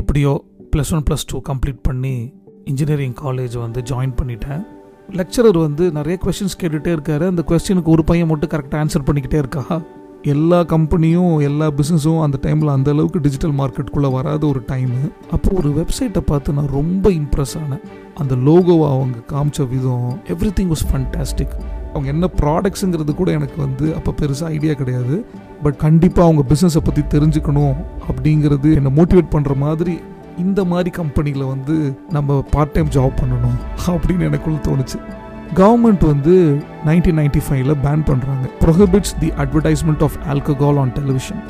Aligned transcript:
எப்படியோ 0.00 0.44
plus 0.76 0.92
one 0.94 1.04
plus 1.08 1.26
two 1.26 1.40
complete 1.48 1.82
பண்ணி 1.82 2.14
engineering 2.64 3.14
college 3.14 3.56
வந்து 3.58 3.80
ஜாயின் 3.80 4.14
பண்ணிட்டேன். 4.20 4.62
லெக்சரர் 5.18 5.58
வந்து 5.58 5.84
நிறைய 5.92 6.18
கொஸ்டின்ஸ் 6.24 6.60
கேட்டுகிட்டே 6.62 6.92
இருக்காரு. 6.96 7.24
அந்த 7.26 7.42
கொஸ்டினுக்கு 7.48 7.92
ஒரு 7.96 8.04
பையன் 8.04 8.26
மட்டும் 8.26 8.52
கரெக்டாக 8.54 8.80
ஆன்சர் 8.84 9.06
பண்ணிக்கிட்டே 9.08 9.40
இருக்கா? 9.44 9.80
எல்லா 10.22 10.58
கம்பெனியும் 10.60 11.32
எல்லா 11.42 11.66
பிஸ்னஸும் 11.78 12.22
அந்த 12.22 12.36
டைமில் 12.42 12.72
அந்த 12.72 12.90
அளவுக்கு 12.90 13.20
டிஜிட்டல் 13.20 13.52
மார்க்கெட்டுக்குள்ளே 13.52 14.10
வராத 14.12 14.46
ஒரு 14.46 14.60
டைமு 14.66 15.00
அப்போது 15.30 15.56
ஒரு 15.56 15.70
வெப்சைட்டை 15.78 16.20
பார்த்து 16.20 16.52
நான் 16.52 16.74
ரொம்ப 16.78 17.10
இம்ப்ரெஸ் 17.10 17.54
ஆனேன். 17.62 17.84
அந்த 18.14 18.34
லோகோவை 18.36 18.86
அவங்க 18.94 19.18
காமிச்ச 19.32 19.68
விதம் 19.68 20.18
எவ்ரி 20.26 20.52
திங் 20.58 20.72
வாஸ் 20.72 20.86
ஃபண்டாஸ்டிக் 20.92 21.56
அவங்க 21.94 22.08
என்ன 22.14 22.28
ப்ராடக்ட்ஸுங்கிறது 22.40 23.12
கூட 23.20 23.30
எனக்கு 23.38 23.58
வந்து 23.66 23.86
அப்போ 23.98 24.12
பெருசாக 24.20 24.52
ஐடியா 24.56 24.74
கிடையாது. 24.80 25.16
பட் 25.64 25.78
கண்டிப்பாக 25.84 26.26
அவங்க 26.28 26.42
பிஸ்னஸை 26.52 26.82
பற்றி 26.88 27.02
தெரிஞ்சுக்கணும் 27.14 27.76
அப்படிங்கிறது 28.08 28.70
என்னை 28.80 28.92
மோட்டிவேட் 28.98 29.34
பண்ணுற 29.34 29.54
மாதிரி 29.66 29.94
இந்த 30.44 30.60
மாதிரி 30.70 30.90
கம்பெனியில் 31.00 31.50
வந்து 31.50 31.74
நம்ம 32.16 32.38
பார்ட் 32.54 32.72
டைம் 32.76 32.88
ஜாப் 32.96 33.18
பண்ணணும் 33.20 33.58
அப்படின்னு 33.94 34.26
எனக்குள்ள 34.30 34.58
தோணுச்சு. 34.68 34.98
கவர்மெண்ட் 35.60 36.04
வந்து 36.12 36.34
நைன்டீன் 36.86 37.18
நைன்டி 37.20 37.40
ஃபைவ்ல 37.48 37.74
பேன் 37.84 38.02
பண்ணுறாங்க 38.08 38.46
prohibits 38.62 39.14
the 39.20 39.28
advertisement 39.42 40.02
of 40.06 40.16
alcohol 40.32 40.80
on 40.82 40.92
television 40.98 41.42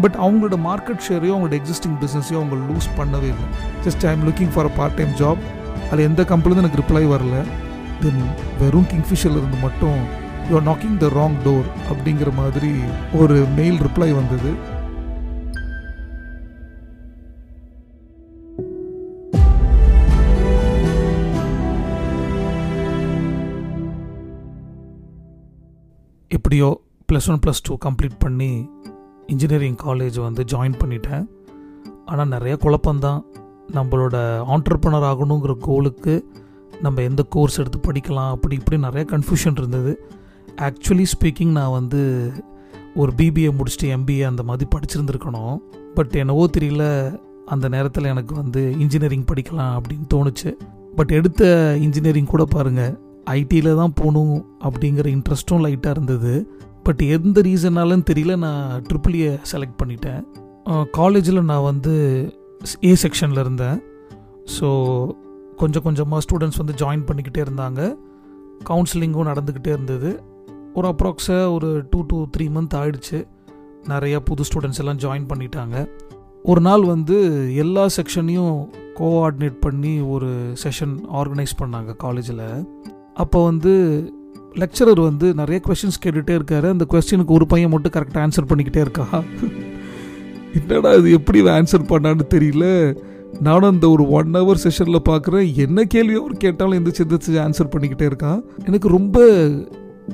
but 0.00 0.16
அவங்களோட 0.24 0.56
மார்க்கெட் 0.68 1.04
ஷேரையும் 1.08 1.34
அவங்களோட 1.34 1.56
எக்ஸிஸ்டிங் 1.60 1.96
பிஸ்னஸையும் 2.00 2.40
அவங்க 2.40 2.56
லூஸ் 2.70 2.88
பண்ணவே 2.98 3.28
இல்லை. 3.34 3.46
Just 3.84 4.04
I 4.08 4.12
am 4.16 4.24
looking 4.28 4.52
for 4.54 4.68
a 4.70 4.74
part 4.80 4.98
time 5.00 5.14
job 5.22 5.44
அது 5.90 6.02
எந்த 6.10 6.22
கம்பெனிலும் 6.32 6.62
எனக்கு 6.62 6.80
ரிப்ளை 6.82 7.04
வரல. 7.14 7.36
தென் 8.00 8.22
வெறும் 8.60 8.86
கிங்ஃபிஷரில் 8.92 9.38
இருந்து 9.40 9.56
மட்டும் 9.56 9.98
you 10.50 10.54
are 10.54 10.66
knocking 10.66 10.96
the 10.96 11.06
wrong 11.06 11.36
door 11.44 11.68
அப்படிங்கிற 11.92 12.34
மாதிரி 12.34 12.72
ஒரு 13.14 13.44
மெயில் 13.56 13.78
ரிப்ளை 13.78 14.08
வந்தது. 14.14 14.52
எப்படியோ 26.28 26.82
plus 27.12 27.30
one 27.30 27.40
plus 27.46 27.62
two 27.62 27.76
complete 27.84 28.18
பண்ணி 28.18 28.68
இன்ஜினியரிங் 29.26 29.76
காலேஜ் 29.84 30.20
வந்து 30.20 30.44
ஜாயின் 30.44 30.78
பண்ணிட்டேன். 30.84 31.26
ஆனால் 32.04 32.28
நிறைய 32.28 32.58
குழப்பம்தான். 32.60 33.20
நம்மளோட 33.72 34.16
ஆண்டர்பனர் 34.54 35.06
ஆகணுங்கிற 35.10 35.54
கோலுக்கு 35.58 36.14
நம்ம 36.84 37.02
எந்த 37.02 37.22
கோர்ஸ் 37.34 37.58
எடுத்து 37.60 37.78
படிக்கலாம் 37.86 38.32
அப்படி 38.34 38.54
இப்படி 38.54 38.78
நிறைய 38.80 39.04
கன்ஃபியூஷன் 39.10 39.56
இருந்தது. 39.56 39.92
ஆக்சுவலி 40.66 41.06
ஸ்பீக்கிங் 41.12 41.52
நான் 41.58 41.76
வந்து 41.78 42.00
ஒரு 42.94 43.12
பிபிஏ 43.16 43.50
முடிச்சுட்டு 43.58 43.88
எம்பிஏ 43.96 44.24
அந்த 44.24 44.42
மாதிரி 44.42 44.66
படிச்சிருந்துருக்கணும். 44.74 45.56
பட் 45.94 46.14
என்னவோ 46.16 46.44
தெரியல 46.58 46.84
அந்த 47.44 47.66
நேரத்தில் 47.68 48.10
எனக்கு 48.12 48.34
வந்து 48.34 48.62
இன்ஜினியரிங் 48.84 49.26
படிக்கலாம் 49.32 49.74
அப்படின்னு 49.78 50.06
தோணுச்சு. 50.14 50.52
பட் 50.96 51.10
எடுத்த 51.10 51.42
இன்ஜினியரிங் 51.86 52.32
கூட 52.34 52.44
பாருங்கள் 52.44 52.94
ஐடியில் 53.30 53.76
தான் 53.76 53.94
போகணும் 53.94 54.34
அப்படிங்கிற 54.64 55.06
இன்ட்ரெஸ்ட்டும் 55.16 55.64
லைட்டாக 55.66 55.94
இருந்தது. 55.96 56.34
பட் 56.82 57.02
எந்த 57.16 57.40
ரீசனாலும் 57.40 58.06
தெரியல 58.10 58.36
நான் 58.36 58.82
ட்ரிபிள் 58.82 59.38
செலக்ட் 59.52 59.78
பண்ணிட்டேன். 59.82 60.22
காலேஜில் 60.90 61.48
நான் 61.50 61.68
வந்து 61.70 61.94
ஏ 62.84 62.92
செக்ஷனில் 63.02 63.42
இருந்தேன். 63.44 63.78
ஸோ 64.56 64.68
கொஞ்சம் 65.56 65.82
கொஞ்சமாக 65.82 66.24
ஸ்டூடெண்ட்ஸ் 66.28 66.62
வந்து 66.64 66.74
ஜாயின் 66.76 67.10
பண்ணிக்கிட்டே 67.10 67.44
இருந்தாங்க. 67.46 67.94
கவுன்சிலிங்கும் 68.70 69.36
நடந்துக்கிட்டே 69.36 69.66
இருந்தது. 69.66 70.22
ஒரு 70.74 70.94
அப்ராக்ஸாக 70.94 71.52
ஒரு 71.52 71.86
டூ 71.90 72.04
டூ 72.06 72.26
த்ரீ 72.36 72.40
மந்த் 72.40 72.74
ஆயிடுச்சு. 72.74 73.26
நிறையா 73.82 74.18
புது 74.18 74.42
ஸ்டூடெண்ட்ஸ் 74.42 74.78
எல்லாம் 74.78 74.98
ஜாயின் 74.98 75.28
பண்ணிட்டாங்க. 75.34 75.90
ஒரு 76.42 76.60
நாள் 76.60 76.84
வந்து 76.84 77.16
எல்லா 77.56 77.86
செக்ஷனையும் 77.86 78.68
கோஆர்டினேட் 78.94 79.60
பண்ணி 79.60 80.00
ஒரு 80.00 80.26
செஷன் 80.62 81.00
ஆர்கனைஸ் 81.14 81.56
பண்ணாங்க 81.58 81.96
காலேஜில் 81.96 82.68
அப்போ 83.14 83.44
வந்து 83.44 84.12
லெக்சரர் 84.54 85.02
வந்து 85.02 85.34
நிறைய 85.34 85.60
கொஸ்டின்ஸ் 85.66 86.06
கேட்டுகிட்டே 86.06 86.40
இருக்காரு. 86.40 86.68
அந்த 86.68 86.86
கொஸ்டினுக்கு 86.90 87.26
ஒரு 87.26 87.46
பையன் 87.46 87.70
மட்டும் 87.70 87.92
கரெக்டாக 87.92 88.16
ஆன்சர் 88.16 88.48
பண்ணிக்கிட்டே 88.48 88.76
இருக்கா? 88.76 89.06
என்னடா 90.60 90.92
இது 90.92 91.12
எப்படி 91.12 91.42
ஆன்சர் 91.42 91.86
பண்ணான்னு 91.88 92.20
தெரியல. 92.34 92.96
நானும் 93.40 93.70
அந்த 93.70 93.90
ஒரு 93.90 94.08
ஒன் 94.08 94.34
ஹவர் 94.34 94.56
செஷனில் 94.64 94.98
பார்க்குறேன் 95.08 95.54
என்ன 95.54 95.84
கேள்வி 95.84 96.14
அவர் 96.14 96.36
கேட்டாலும் 96.36 96.84
எந்த 96.84 96.90
எந்திரிச்சு 96.98 97.30
ஆன்சர் 97.30 97.72
பண்ணிக்கிட்டே 97.76 98.10
இருக்கான். 98.12 98.42
எனக்கு 98.66 98.88
ரொம்ப 98.88 99.26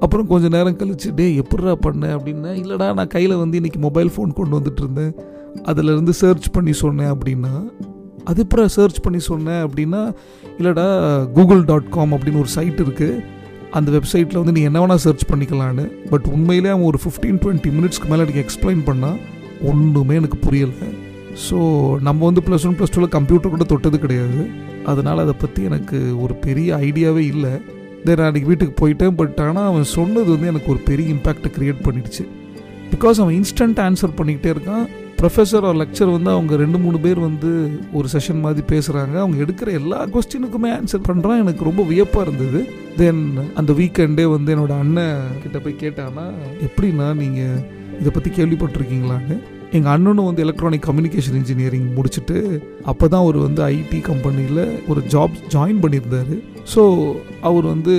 அப்புறம் 0.00 0.26
கொஞ்சம் 0.26 0.50
நேரம் 0.50 0.76
கழிச்சு 0.76 1.14
டே 1.14 1.34
எப்படிடா 1.34 1.74
பண்ண? 1.74 2.16
அப்படின்னா 2.16 2.50
இல்லைடா 2.60 2.94
நான் 2.94 3.06
கையில் 3.06 3.36
வந்து 3.36 3.60
இன்றைக்கி 3.60 3.76
மொபைல் 3.76 4.10
ஃபோன் 4.16 4.32
கொண்டு 4.32 4.58
வந்துட்டு 4.58 4.80
இருந்தேன். 4.80 5.14
அதிலேருந்து 5.54 6.10
சர்ச் 6.10 6.50
பண்ணி 6.50 6.72
சொன்னேன் 6.72 7.12
அப்படின்னா 7.12 7.72
அது 8.24 8.42
அப்புறம் 8.42 8.68
சர்ச் 8.68 9.00
பண்ணி 9.00 9.18
சொன்னேன்? 9.18 9.66
அப்படின்னா 9.66 10.14
இல்லைடா 10.58 10.86
கூகுள் 11.32 11.64
டாட் 11.64 11.88
காம் 11.88 12.12
அப்படின்னு 12.12 12.36
ஒரு 12.36 12.46
சைட் 12.46 12.80
இருக்குது 12.80 13.24
அந்த 13.70 13.88
வெப்சைட்டில் 13.96 14.40
வந்து 14.40 14.52
நீ 14.52 14.60
என்ன 14.60 14.86
வேணால் 14.86 15.02
சர்ச் 15.04 15.24
பண்ணிக்கலான்னு 15.32 15.84
பட் 16.10 16.26
உண்மையிலே 16.34 16.68
அவன் 16.68 16.86
ஒரு 16.90 16.98
ஃபிஃப்டீன் 17.04 17.40
டுவெண்ட்டி 17.42 17.70
மினிட்ஸ்க்கு 17.76 18.10
மேலே 18.10 18.22
எனக்கு 18.26 18.42
எக்ஸ்பிளைன் 18.44 18.82
பண்ணால் 18.88 19.18
ஒன்றுமே 19.70 20.14
எனக்கு 20.14 20.38
புரியலை. 20.46 20.88
ஸோ 21.46 21.56
நம்ம 22.00 22.24
வந்து 22.24 22.42
ப்ளஸ் 22.46 22.66
ஒன் 22.68 22.76
ப்ளஸ் 22.78 22.94
டூவில் 22.94 23.14
கம்ப்யூட்டர் 23.16 23.50
கூட 23.50 23.64
தொட்டது 23.64 23.98
கிடையாது. 23.98 24.40
அதனால் 24.84 25.18
அதை 25.18 25.34
பற்றி 25.38 25.62
எனக்கு 25.62 26.20
ஒரு 26.22 26.34
பெரிய 26.34 26.76
ஐடியாவே 26.76 27.24
இல்லை. 27.34 27.52
தென் 28.04 28.18
அன்றைக்கி 28.18 28.48
வீட்டுக்கு 28.52 28.74
போயிட்டேன் 28.80 29.14
பட் 29.20 29.40
ஆனால் 29.46 29.68
அவன் 29.70 29.84
சொன்னது 29.84 30.28
வந்து 30.34 30.46
எனக்கு 30.46 30.70
ஒரு 30.74 30.78
பெரிய 30.78 31.14
இம்பேக்டை 31.14 31.50
க்ரியேட் 31.56 31.84
பண்ணிடுச்சு. 31.88 32.24
பிகாஸ் 32.94 33.20
அவன் 33.22 33.42
இன்ஸ்டன்ட் 33.42 33.80
ஆன்சர் 33.86 34.16
பண்ணிக்கிட்டே 34.18 34.50
இருக்கான் 34.54 34.86
ப்ரொஃபஸர் 35.20 35.64
ஆர் 35.68 35.78
லெக்சர் 35.82 36.10
வந்து 36.14 36.30
அவங்க 36.30 36.56
ரெண்டு 36.56 36.78
மூணு 36.78 36.98
பேர் 37.04 37.18
வந்து 37.18 37.50
ஒரு 37.98 38.08
செஷன் 38.12 38.42
மாதிரி 38.42 38.62
பேசுகிறாங்க 38.72 39.16
அவங்க 39.22 39.36
எடுக்கிற 39.44 39.68
எல்லா 39.80 39.98
கொஸ்டினுக்குமே 40.14 40.70
ஆன்சர் 40.78 41.06
பண்ணுறான் 41.08 41.42
எனக்கு 41.44 41.68
ரொம்ப 41.68 41.82
வியப்பாக 41.82 42.26
இருந்தது. 42.26 42.60
தென் 43.00 43.24
அந்த 43.54 43.72
வீக்கெண்டே 43.72 44.26
வந்து 44.36 44.56
என்னோட 44.56 44.74
அண்ணன் 44.84 45.20
கிட்ட 45.42 45.58
போய் 45.58 45.82
கேட்டானா 45.84 46.26
எப்படின்னா 46.68 47.08
நீங்கள் 47.22 47.60
இதை 48.00 48.10
பற்றி 48.12 48.30
கேள்விப்பட்டிருக்கீங்களான்னு? 48.38 49.36
எங்கள் 49.76 49.92
அண்ணனும் 49.92 50.28
வந்து 50.30 50.44
எலக்ட்ரானிக் 50.44 50.86
கம்யூனிகேஷன் 50.88 51.38
இன்ஜினியரிங் 51.40 51.88
முடிச்சுட்டு 51.96 52.36
அப்போ 52.90 53.08
தான் 53.08 53.20
அவர் 53.20 53.38
வந்து 53.46 53.60
ஐடி 53.64 54.00
கம்பெனியில் 54.00 54.64
ஒரு 54.88 55.00
ஜாப் 55.14 55.34
ஜாயின் 55.54 55.82
பண்ணியிருந்தார். 55.82 56.34
ஸோ 56.74 56.82
அவர் 57.40 57.66
வந்து 57.74 57.94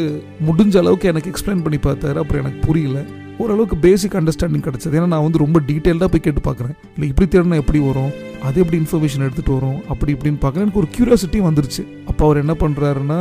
முடிஞ்ச 0.48 0.78
அளவுக்கு 0.78 1.12
எனக்கு 1.12 1.32
எக்ஸ்பிளைன் 1.34 1.66
பண்ணி 1.66 1.80
பார்த்தாரு. 1.88 2.18
அப்புறம் 2.24 2.44
எனக்கு 2.44 2.62
புரியல. 2.68 3.00
ஓரளவுக்கு 3.40 3.78
பேசிக் 3.78 4.14
அண்டர்ஸ்டாண்டிங் 4.14 4.66
கிடச்சது. 4.68 4.96
ஏன்னா 4.98 5.12
நான் 5.14 5.26
வந்து 5.26 5.38
ரொம்ப 5.38 5.60
டீட்டெயில்டாக 5.68 6.10
போய் 6.14 6.26
கேட்டு 6.26 6.52
பார்க்குறேன். 6.52 6.76
இல்லை 6.94 7.08
இப்படி 7.10 7.28
தேடினா 7.30 7.56
எப்படி 7.56 7.80
வரும்? 7.80 8.12
அது 8.42 8.62
எப்படி 8.62 8.78
இன்ஃபர்மேஷன் 8.84 9.26
எடுத்துகிட்டு 9.28 9.54
வரும்? 9.54 9.80
அப்படி 9.88 10.14
இப்படின்னு 10.14 10.42
பார்க்குறேன். 10.42 10.66
எனக்கு 10.66 10.82
ஒரு 10.82 10.88
க்யூரியாசிட்டி 10.98 11.40
வந்துருச்சு. 11.48 11.84
அப்போ 12.06 12.26
அவர் 12.26 12.38
என்ன 12.38 12.54
பண்ணுறாருன்னா 12.60 13.20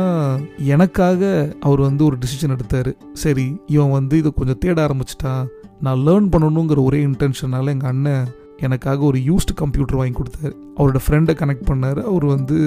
எனக்காக 0.57 1.21
அவர் 1.59 1.79
வந்து 1.79 2.05
ஒரு 2.05 2.17
டிசிஷன் 2.17 2.49
எடுத்தார். 2.49 2.91
சரி 3.13 3.47
இவன் 3.65 3.91
வந்து 3.91 4.17
இதை 4.17 4.31
கொஞ்சம் 4.35 4.57
தேட 4.59 4.87
ஆரம்பிச்சிட்டான். 4.87 5.45
நான் 5.81 5.97
லேர்ன் 5.97 6.29
பண்ணணுங்கிற 6.31 6.83
ஒரே 6.83 7.05
இன்டென்ஷனால் 7.05 7.73
எங்கள் 7.73 7.89
அண்ணன் 7.89 8.27
எனக்காக 8.61 9.03
ஒரு 9.03 9.19
யூஸ்டு 9.19 9.53
கம்ப்யூட்டர் 9.55 9.95
வாங்கி 9.95 10.17
கொடுத்தாரு. 10.17 10.53
அவரோட 10.77 10.99
ஃப்ரெண்டை 11.07 11.33
கனெக்ட் 11.41 11.67
பண்ணார். 11.69 12.01
அவர் 12.01 12.25
வந்து 12.25 12.57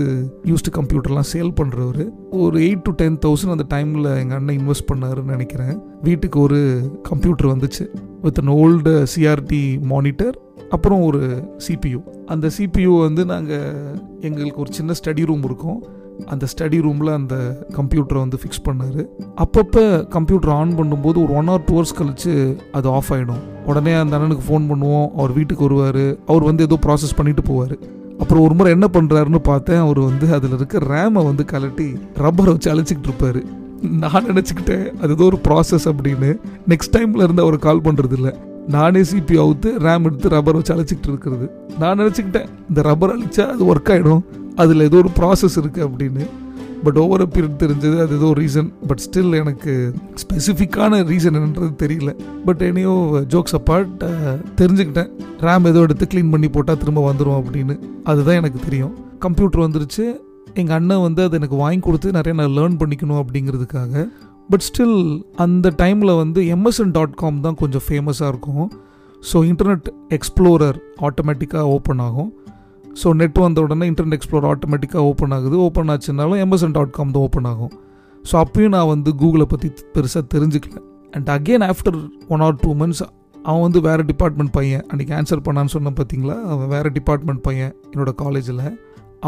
யூஸ்டு 0.45 0.71
கம்ப்யூட்டர்லாம் 0.73 1.29
சேல் 1.33 1.55
பண்ணுறவர் 1.61 2.09
ஒரு 2.31 2.61
எயிட் 2.61 2.83
டு 2.83 2.93
டென் 2.93 3.19
தௌசண்ட் 3.27 3.57
அந்த 3.57 3.67
டைமில் 3.75 4.19
எங்கள் 4.19 4.37
அண்ணன் 4.37 4.59
இன்வெஸ்ட் 4.59 4.91
பண்ணாருன்னு 4.93 5.33
நினைக்கிறேன். 5.37 5.79
வீட்டுக்கு 6.03 6.41
ஒரு 6.41 6.61
கம்ப்யூட்டர் 7.03 7.57
வந்துச்சு. 7.57 7.87
With 8.23 8.39
an 8.39 8.55
old 8.55 9.07
CRT 9.17 9.81
monitor 9.81 10.39
அப்புறம் 10.71 11.03
ஒரு 11.03 11.49
சிபியூ 11.69 12.03
அந்த 12.27 12.51
சிபியூ 12.59 13.01
வந்து 13.01 13.25
நாங்கள் 13.25 13.99
எங்களுக்கு 14.21 14.61
ஒரு 14.61 14.73
சின்ன 14.73 14.93
ஸ்டடி 15.05 15.27
ரூம் 15.27 15.45
இருக்கும். 15.45 15.85
அந்த 16.33 16.45
ஸ்டடி 16.53 16.79
ரூமில் 16.87 17.11
அந்த 17.19 17.37
கம்ப்யூட்டரை 17.77 18.21
வந்து 18.25 18.39
ஃபிக்ஸ் 18.43 18.65
பண்ணார். 18.67 19.01
அப்பப்போ 19.45 19.85
கம்ப்யூட்டர் 20.17 20.53
ஆன் 20.59 20.75
பண்ணும்போது 20.79 21.19
ஒரு 21.25 21.33
ஒன் 21.41 21.51
ஆர் 21.55 21.65
டூ 21.69 21.75
ஹவர்ஸ் 21.77 21.97
கழித்து 22.01 22.35
அது 22.79 22.89
ஆஃப் 22.99 23.11
ஆகிடும் 23.15 23.43
உடனே 23.71 23.95
அந்த 24.03 24.13
அண்ணனுக்கு 24.19 24.47
ஃபோன் 24.49 24.69
பண்ணுவோம் 24.71 25.09
அவர் 25.19 25.35
வீட்டுக்கு 25.39 25.67
வருவார் 25.67 26.05
அவர் 26.31 26.47
வந்து 26.51 26.67
ஏதோ 26.69 26.79
ப்ராசஸ் 26.87 27.17
பண்ணிட்டு 27.19 27.45
போவார். 27.51 27.75
அப்புறம் 28.23 28.45
ஒரு 28.47 28.55
முறை 28.59 28.71
என்ன 28.77 28.87
பண்ணுறாருன்னு 28.97 29.41
பார்த்தேன் 29.51 29.83
அவர் 29.87 30.01
வந்து 30.11 30.27
அதில் 30.37 30.57
இருக்க 30.59 30.79
ரேமை 30.93 31.23
வந்து 31.31 31.45
கலட்டி 31.53 31.89
ரப்பரை 32.25 32.51
வச்சு 32.55 32.71
அழைச்சிக்கிட்டு 32.73 33.11
இருப்பார். 33.11 33.41
நான் 34.03 34.29
நினச்சிக்கிட்டேன் 34.31 34.87
அது 35.03 35.13
ஏதோ 35.17 35.25
ஒரு 35.31 35.39
ப்ராசஸ் 35.49 35.87
அப்படின்னு. 35.93 36.31
நெக்ஸ்ட் 36.73 36.95
டைமில் 36.97 37.25
இருந்து 37.27 37.45
அவர் 37.47 37.59
கால் 37.67 37.85
பண்ணுறது 37.87 38.17
இல்லை 38.19 38.33
நானே 38.75 39.01
சிபி 39.11 39.37
அவுத்து 39.45 39.69
ரேம் 39.87 40.05
எடுத்து 40.09 40.29
ரப்பர் 40.35 40.59
வச்சு 40.59 40.75
அழைச்சிக்கிட்டு 40.75 41.11
இருக்கிறது. 41.13 41.47
நான் 41.81 41.99
நினச்சிக்கிட்டேன் 42.03 42.49
இந்த 42.69 42.81
ரப்பர் 42.89 43.15
அழிச்சா 43.15 43.47
அது 43.55 43.65
ஒர்க் 43.75 43.91
ஆகிடும் 43.95 44.23
அதில் 44.57 44.87
ஏதோ 44.89 44.97
ஒரு 44.97 45.11
ப்ராசஸ் 45.19 45.59
இருக்குது 45.63 45.87
அப்படின்னு. 45.89 46.25
பட் 46.85 46.99
ஓவர் 47.03 47.23
பீரியட் 47.35 47.61
தெரிஞ்சது 47.63 47.97
அது 48.05 48.13
ஏதோ 48.19 48.29
ரீசன் 48.39 48.69
பட் 48.89 49.03
ஸ்டில் 49.05 49.35
எனக்கு 49.41 49.73
ஸ்பெசிஃபிக்கான 50.23 50.99
ரீசன் 51.11 51.37
என்னன்றது 51.39 51.71
தெரியல. 51.83 52.13
பட் 52.47 52.63
என்னையோ 52.69 52.95
ஜோக்ஸ் 53.35 53.57
அப்பார்ட் 53.59 53.93
தெரிஞ்சுக்கிட்டேன். 54.61 55.11
ரேம் 55.47 55.69
ஏதோ 55.73 55.81
எடுத்து 55.87 56.09
க்ளீன் 56.15 56.33
பண்ணி 56.35 56.49
போட்டால் 56.49 56.81
திரும்ப 56.83 57.13
வந்துடும் 57.13 57.39
அப்படின்னு. 57.41 57.77
அதுதான் 58.13 58.41
எனக்கு 58.43 58.61
தெரியும். 58.67 58.93
கம்ப்யூட்டர் 59.27 59.65
வந்துருச்சு. 59.67 60.05
எங்கள் 60.61 60.77
அண்ணன் 60.79 61.05
வந்து 61.07 61.21
அதை 61.27 61.35
எனக்கு 61.41 61.57
வாங்கி 61.65 61.83
கொடுத்து 61.87 62.17
நிறைய 62.19 62.35
நான் 62.41 62.57
லேர்ன் 62.59 62.79
பண்ணிக்கணும் 62.81 63.21
அப்படிங்கிறதுக்காக. 63.23 64.05
பட் 64.51 64.65
ஸ்டில் 64.69 64.99
அந்த 65.45 65.67
டைமில் 65.83 66.19
வந்து 66.23 66.41
எம்எஸ்என் 66.55 66.95
டாட் 66.97 67.19
காம் 67.21 67.41
தான் 67.41 67.59
கொஞ்சம் 67.61 67.85
ஃபேமஸாக 67.89 68.33
இருக்கும். 68.33 68.67
ஸோ 69.31 69.37
இன்டர்நெட் 69.51 69.89
எக்ஸ்ப்ளோரர் 70.17 70.79
ஆட்டோமேட்டிக்காக 71.09 71.67
ஓப்பன் 71.77 72.03
ஆகும். 72.07 72.31
ஸோ 73.01 73.09
நெட் 73.21 73.39
வந்த 73.45 73.59
உடனே 73.65 73.85
இன்டர்நெட் 73.91 74.17
எக்ஸ்ப்ளோர் 74.19 74.47
ஆட்டோமேட்டிக்காக 74.53 75.03
ஓப்பன் 75.11 75.35
ஆகுது. 75.37 75.57
ஓப்பன் 75.67 75.91
ஆச்சுனாலும் 75.95 76.41
எம்எஸ்என் 76.45 76.75
டாட் 76.77 76.95
காம் 76.99 77.15
தான் 77.17 77.25
ஓப்பன் 77.27 77.49
ஆகும். 77.51 77.73
ஸோ 78.25 78.35
அப்பயும் 78.45 78.75
நான் 78.77 78.91
வந்து 78.95 79.11
கூகுளை 79.23 79.47
பற்றி 79.53 79.69
பெருசாக 79.95 80.25
தெரிஞ்சுக்கல. 80.35 80.77
And 81.17 81.31
again 81.37 81.65
after 81.71 81.99
one 82.35 82.45
or 82.47 82.61
two 82.65 82.71
months 82.83 83.05
அவன் 83.49 83.65
வந்து 83.67 83.81
வேறு 83.89 84.03
டிபார்ட்மெண்ட் 84.11 84.53
பையன். 84.59 84.85
அன்றைக்கி 84.93 85.13
ஆன்சர் 85.19 85.45
பண்ணான்னு 85.47 85.75
சொன்ன 85.77 85.93
பார்த்தீங்களா 85.99 86.37
அவன் 86.53 86.71
வேறு 86.75 86.91
டிபார்ட்மெண்ட் 86.99 87.43
பையன் 87.49 87.73
என்னோடய 87.93 88.15
காலேஜில் 88.23 88.65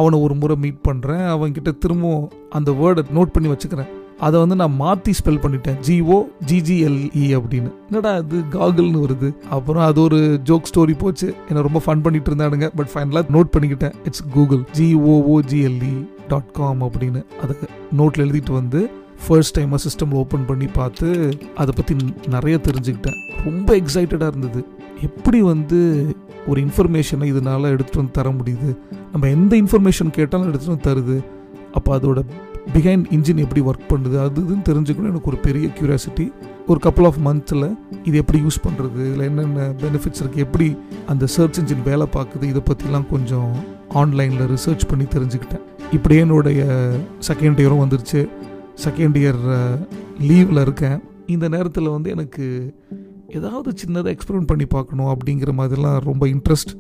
அவனை 0.00 0.17
ஒரு 0.26 0.34
முறை 0.43 0.56
மீட் 0.62 0.81
பண்ணுறேன் 0.88 1.25
அவன்கிட்ட 1.34 1.72
திரும்பவும் 1.82 2.28
அந்த 2.58 2.70
வேர்டை 2.81 3.02
நோட் 3.17 3.34
பண்ணி 3.34 3.50
வச்சுக்கிறேன். 3.52 3.90
அதை 4.24 4.40
வந்து 4.40 4.56
நான் 4.56 4.74
மாற்றி 4.74 5.12
ஸ்பெல் 5.12 5.42
பண்ணிட்டேன். 5.44 5.78
ஜிஓ 5.86 6.18
ஜிஜிஎல்இ 6.46 7.26
அப்படின்னு. 7.38 7.70
என்னடா 7.90 8.10
அது 8.14 8.38
காகுல்னு 8.50 9.00
வருது. 9.04 9.28
அப்புறம் 9.50 9.84
அது 9.84 10.00
ஒரு 10.00 10.40
ஜோக் 10.44 10.68
ஸ்டோரி 10.70 10.94
போச்சு. 10.98 11.34
என்ன 11.48 11.62
ரொம்ப 11.62 11.82
ஃபன் 11.86 12.02
பண்ணிட்டு 12.02 12.34
இருந்தானுங்க. 12.34 12.70
பட் 12.76 12.90
ஃபைனலாக 12.94 13.32
நோட் 13.32 13.52
பண்ணிக்கிட்டேன். 13.56 13.92
It's 14.04 14.24
Google 14.32 14.62
G O O G L E 14.78 15.94
dot 16.28 16.52
com 16.52 16.82
அப்படின்னு. 16.82 17.22
அதை 17.42 17.56
நோட்டில் 17.98 18.24
எழுதிட்டு 18.26 18.52
வந்து 18.52 18.90
ஃபர்ஸ்ட் 19.26 19.58
டைமாக 19.58 19.82
சிஸ்டம் 19.86 20.12
ஓப்பன் 20.12 20.46
பண்ணி 20.46 20.66
பார்த்து 20.66 21.08
அதை 21.56 21.74
பற்றி 21.76 21.96
நிறைய 22.28 22.60
தெரிஞ்சுக்கிட்டேன். 22.62 23.18
ரொம்ப 23.44 23.76
எக்ஸைட்டடாக 23.76 24.32
இருந்தது. 24.32 24.64
எப்படி 25.02 25.42
வந்து 25.42 25.80
ஒரு 26.46 26.60
இன்ஃபர்மேஷனை 26.60 27.24
இதனால் 27.24 27.62
எடுத்துகிட்டு 27.62 28.00
வந்து 28.00 28.10
தர 28.12 28.30
முடியுது? 28.30 28.70
நம்ம 29.12 29.28
எந்த 29.28 29.56
இன்ஃபர்மேஷன் 29.56 30.10
கேட்டாலும் 30.10 30.52
எடுத்துகிட்டு 30.52 30.74
வந்து 30.74 30.88
தருது? 30.88 31.18
அப்போ 31.72 31.98
அதோட 31.98 32.20
பிஹைண்ட் 32.72 33.06
இன்ஜின் 33.16 33.37
எப்படி 33.37 33.61
ஒர்க் 33.61 33.88
பண்ணுது 33.88 34.16
அது 34.25 34.40
இதுன்னு 34.43 34.66
தெரிஞ்சுக்கணும். 34.69 35.11
எனக்கு 35.12 35.31
ஒரு 35.32 35.37
பெரிய 35.37 35.69
க்யூரியாசிட்டி 35.78 36.32
ஒரு 36.66 36.81
கப்புள் 36.82 37.05
ஆஃப் 37.05 37.19
மந்த்ஸில் 37.25 37.76
இது 38.05 38.16
எப்படி 38.16 38.38
யூஸ் 38.40 38.62
பண்ணுறது 38.66 39.06
இதில் 39.06 39.20
என்னென்ன 39.20 39.69
பெனிஃபிட்ஸ் 39.69 40.22
இருக்குது 40.22 40.44
எப்படி 40.46 40.76
அந்த 41.06 41.26
சர்ச் 41.26 41.61
இன்ஜின் 41.61 41.82
வேலை 41.84 42.06
பார்க்குது 42.12 42.43
இதை 42.43 42.62
பற்றிலாம் 42.70 43.08
கொஞ்சம் 43.11 43.50
ஆன்லைனில் 43.88 44.46
ரிசர்ச் 44.55 44.88
பண்ணி 44.88 45.05
தெரிஞ்சுக்கிட்டேன். 45.05 45.64
இப்படியே 45.93 46.20
என்னுடைய 46.20 46.62
செகண்ட் 47.28 47.61
இயரும் 47.64 47.82
வந்துருச்சு. 47.84 48.28
செகண்ட் 48.84 49.17
இயர் 49.22 49.43
லீவில் 50.28 50.60
இருக்கேன். 50.60 50.99
இந்த 51.26 51.49
நேரத்தில் 51.49 51.88
வந்து 51.88 52.10
எனக்கு 52.10 52.75
ஏதாவது 53.28 53.75
சின்னதாக 53.82 54.14
எக்ஸ்பெரிமெண்ட் 54.14 54.50
பண்ணி 54.52 54.67
பார்க்கணும் 54.67 55.12
அப்படிங்கிற 55.12 55.52
மாதிரிலாம் 55.58 56.00
ரொம்ப 56.00 56.26
இன்ட்ரெஸ்ட் 56.26 56.72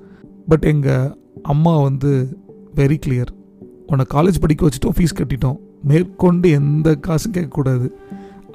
பட் 0.48 0.64
எங்கள் 0.64 1.14
அம்மா 1.42 1.78
வந்து 1.78 2.38
வெரி 2.74 2.98
கிளியர் 3.06 3.32
உன்னை 3.86 4.04
காலேஜ் 4.14 4.40
படிக்க 4.40 4.68
வச்சுட்டோம் 4.68 4.96
ஃபீஸ் 4.98 5.18
கட்டிட்டோம். 5.20 5.58
மேற்கொண்டு 5.88 6.48
எந்த 6.58 6.88
காசும் 7.06 7.34
கேட்கக்கூடாது. 7.36 7.88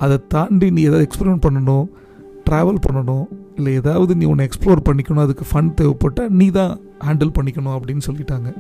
அதை 0.04 0.18
தாண்டி 0.34 0.68
நீ 0.76 0.81
ஏதாவது 0.90 1.08
எக்ஸ்பெரிமெண்ட் 1.08 1.46
பண்ணணும் 1.48 1.88
ட்ராவல் 2.48 2.84
பண்ணணும் 2.86 3.26
இல்லை 3.58 3.72
ஏதாவது 3.80 4.12
நீ 4.20 4.26
உன்னை 4.34 4.44
எக்ஸ்ப்ளோர் 4.50 4.86
பண்ணிக்கணும் 4.88 5.26
அதுக்கு 5.26 5.46
ஃபண்ட் 5.50 5.74
தேவைப்பட்டால் 5.80 6.31
நீ 6.40 6.48
தான் 6.60 6.74
ஹேண்டில் 7.08 7.36
பண்ணிக்கணும் 7.38 7.76
அப்படின்னு 7.78 8.06
சொல்லிட்டாங்க. 8.08 8.52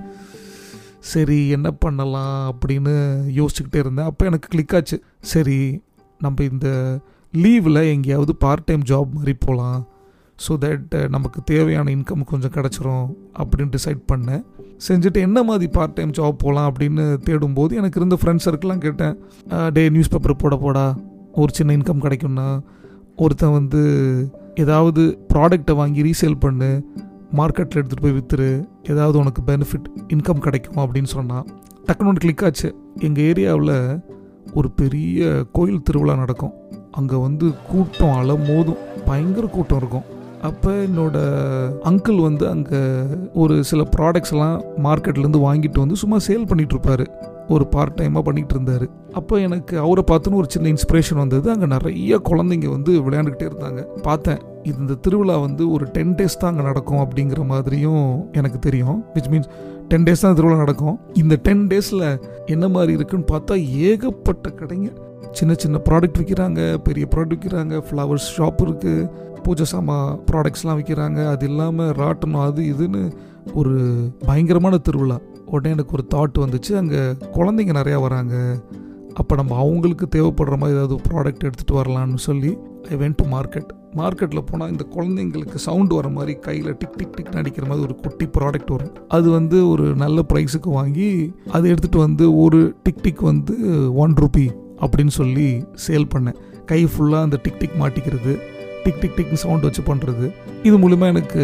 சரி 1.11 1.37
என்ன 1.55 1.67
பண்ணலாம் 1.83 2.39
அப்படின்னு 2.51 2.93
யோசிச்சுக்கிட்டே 3.39 3.79
இருந்தேன். 3.83 4.09
அப்போ 4.11 4.23
எனக்கு 4.29 4.47
கிளிக் 4.53 4.75
ஆச்சு. 4.79 4.97
சரி 5.33 5.59
நம்ம 6.25 6.43
இந்த 6.51 6.69
லீவில் 7.33 7.81
எங்கேயாவது 7.93 8.33
பார்ட் 8.43 8.67
டைம் 8.69 8.83
ஜாப் 8.91 9.15
மாதிரி 9.17 9.33
போகலாம் 9.45 9.79
ஸோ 10.45 10.53
தட் 10.63 10.93
நமக்கு 11.15 11.39
தேவையான 11.51 11.91
இன்கம் 11.95 12.29
கொஞ்சம் 12.31 12.53
கிடச்சிரும் 12.57 13.07
அப்படின்னு 13.39 13.73
டிசைட் 13.75 14.01
பண்ணேன். 14.11 14.43
செஞ்சுட்டு 14.87 15.19
என்ன 15.27 15.43
மாதிரி 15.43 15.71
பார்ட் 15.71 15.93
டைம் 15.93 16.11
ஜாப் 16.11 16.39
போகலாம் 16.41 16.73
அப்படின்னு 16.73 17.05
தேடும்போது 17.27 17.71
எனக்கு 17.79 17.99
இருந்த 18.01 18.17
ஃப்ரெண்ட்ஸ் 18.21 18.47
சர்க்கிள்லாம் 18.47 18.83
கேட்டேன். 18.85 19.15
டே 19.73 19.89
நியூஸ் 19.89 20.07
பேப்பர் 20.07 20.35
போட 20.35 20.55
போடா. 20.55 20.85
ஒரு 21.33 21.53
சின்ன 21.53 21.75
இன்கம் 21.77 22.03
கிடைக்கும்னா 22.05 22.47
ஒருத்தன் 23.15 23.51
வந்து 23.51 23.81
ஏதாவது 24.55 25.01
ப்ராடக்டை 25.33 25.75
வாங்கி 25.75 26.01
ரீசேல் 26.03 26.39
பண்ணு. 26.39 26.69
மார்க்கெட்டில் 27.37 27.79
எடுத்துகிட்டு 27.79 28.03
போய் 28.03 28.17
விற்றுரு 28.19 28.65
ஏதாவது 28.89 29.17
உனக்கு 29.17 29.41
பெனிஃபிட் 29.45 29.89
இன்கம் 30.13 30.45
கிடைக்கும்? 30.45 30.75
அப்படின்னு 30.75 31.11
சொன்னான். 31.15 31.45
டக்குனு 31.85 32.09
ஒன்று 32.11 32.23
கிளிக் 32.23 32.43
ஆச்சு. 32.43 32.69
எங்கள் 32.99 33.27
ஏரியாவில் 33.31 34.01
ஒரு 34.53 34.71
பெரிய 34.71 35.43
கோயில் 35.51 35.83
திருவிழா 35.83 36.15
நடக்கும். 36.15 36.53
அங்கே 36.91 37.15
வந்து 37.15 37.47
கூட்டம் 37.67 38.15
அலை 38.21 38.35
மோதும் 38.49 38.81
பயங்கர 39.05 39.47
கூட்டம் 39.47 39.77
இருக்கும். 39.77 40.07
அப்போ 40.47 40.71
என்னோட 40.87 41.17
அங்கிள் 41.89 42.19
வந்து 42.25 42.45
அங்கே 42.47 42.79
ஒரு 43.41 43.63
சில 43.69 43.81
ப்ராடக்ட்ஸ் 43.95 44.33
எல்லாம் 44.35 44.61
மார்க்கெட்லேருந்து 44.85 45.41
வாங்கிட்டு 45.47 45.79
வந்து 45.83 45.95
சும்மா 45.95 46.17
சேல் 46.27 46.45
பண்ணிட்டு 46.47 46.75
இருப்பாரு. 46.75 47.05
ஒரு 47.55 47.65
பார்ட் 47.73 47.95
டைமாக 47.99 48.23
பண்ணிகிட்டு 48.27 48.55
இருந்தார். 48.55 48.85
அப்போ 49.19 49.39
எனக்கு 49.39 49.75
அவரை 49.79 50.03
பார்த்துன்னு 50.11 50.39
ஒரு 50.41 50.49
சின்ன 50.49 50.69
இன்ஸ்பிரேஷன் 50.69 51.19
வந்தது. 51.23 51.47
அங்கே 51.51 51.65
நிறைய 51.65 52.19
குழந்தைங்க 52.29 52.69
வந்து 52.75 52.91
விளையாண்டுக்கிட்டே 53.05 53.49
இருந்தாங்க. 53.51 53.81
பார்த்தேன். 54.07 54.41
இது 54.63 54.77
இந்த 54.79 54.97
திருவிழா 55.05 55.35
வந்து 55.47 55.71
ஒரு 55.71 55.85
டென் 55.95 56.15
டேஸ் 56.19 56.39
தான் 56.41 56.51
அங்கே 56.51 56.63
நடக்கும் 56.63 57.01
அப்படிங்கிற 57.05 57.43
மாதிரியும் 57.45 58.29
எனக்கு 58.31 58.59
தெரியும். 58.59 58.97
விச் 59.15 59.29
மீன்ஸ் 59.33 59.51
டென் 59.87 60.07
டேஸ் 60.07 60.25
தான் 60.25 60.39
திருவிழா 60.39 60.57
நடக்கும். 60.57 60.97
இந்த 61.13 61.37
டென் 61.47 61.67
டேஸில் 61.73 62.07
என்ன 62.45 62.67
மாதிரி 62.67 62.93
இருக்குன்னு 62.99 63.31
பார்த்தா 63.33 63.55
ஏகப்பட்ட 63.89 64.49
கடைங்க. 64.61 64.89
சின்ன 65.37 65.53
சின்ன 65.63 65.77
ப்ராடக்ட் 65.87 66.19
விற்கிறாங்க 66.19 66.61
பெரிய 66.85 67.05
ப்ராடக்ட் 67.11 67.33
விற்கிறாங்க 67.35 67.81
ஃப்ளவர்ஸ் 67.87 68.29
ஷாப் 68.35 68.61
இருக்குது 68.67 69.09
பூஜை 69.45 69.65
சாமா 69.65 69.97
ப்ராடக்ட்ஸ்லாம் 70.29 70.79
விற்கிறாங்க 70.79 71.19
அது 71.31 71.45
இல்லாமல் 71.49 71.95
ராட்டணும் 72.01 72.45
அது 72.47 72.61
இதுன்னு 72.73 73.01
ஒரு 73.59 73.73
பயங்கரமான 74.27 74.77
திருவிழா. 74.77 75.17
உடனே 75.53 75.69
எனக்கு 75.75 75.95
ஒரு 75.97 76.05
தாட் 76.13 76.43
வந்துச்சு. 76.43 76.71
அங்கே 76.81 77.01
குழந்தைங்க 77.37 77.73
நிறையா 77.79 77.99
வராங்க. 78.07 78.35
அப்போ 79.19 79.33
நம்ம 79.35 79.53
அவங்களுக்கு 79.63 80.05
தேவைப்படுற 80.15 80.55
மாதிரி 80.61 80.77
ஏதாவது 80.77 80.95
ப்ராடக்ட் 81.07 81.45
எடுத்துகிட்டு 81.47 81.77
வரலான்னு 81.79 82.19
சொல்லி 82.27 82.51
ஐ 82.89 82.97
வென்ட் 83.01 83.19
டு 83.21 83.25
மார்க்கெட் 83.35 83.71
மார்க்கெட்டில் 83.99 84.47
போனால் 84.49 84.71
இந்த 84.73 84.83
குழந்தைங்களுக்கு 84.95 85.57
சவுண்டு 85.65 85.93
வர 85.95 86.07
மாதிரி 86.17 86.33
கையில் 86.47 86.77
டிக் 86.77 86.97
டிக் 86.97 87.15
டிக் 87.15 87.37
அடிக்கிற 87.41 87.65
மாதிரி 87.67 87.85
ஒரு 87.87 87.95
குட்டி 88.03 88.25
ப்ராடக்ட் 88.37 88.71
வரும். 88.75 88.93
அது 89.07 89.27
வந்து 89.29 89.57
ஒரு 89.69 89.85
நல்ல 90.03 90.23
ப்ரைஸுக்கு 90.33 90.69
வாங்கி 90.79 91.09
அதை 91.51 91.65
எடுத்துகிட்டு 91.71 91.97
வந்து 91.97 92.25
ஒரு 92.43 92.59
டிக் 92.83 93.01
டிக் 93.01 93.23
வந்து 93.31 93.55
ஒன் 94.03 94.13
ருபி 94.13 94.47
அப்படின்னு 94.83 95.13
சொல்லி 95.19 95.49
சேல் 95.87 96.11
பண்ணேன். 96.13 96.39
கை 96.71 96.81
ஃபுல்லாக 96.91 97.27
அந்த 97.27 97.39
டிக் 97.43 97.59
டிக் 97.59 97.79
மாட்டிக்கிறது. 97.81 98.33
டிக் 98.89 99.01
டிக் 99.01 99.17
டிக் 99.17 99.41
சவுண்ட் 99.45 99.65
வச்சு 99.69 99.81
பண்ணுறது 99.93 100.27
இது 100.63 100.75
மூலிமா 100.83 101.07
எனக்கு 101.13 101.43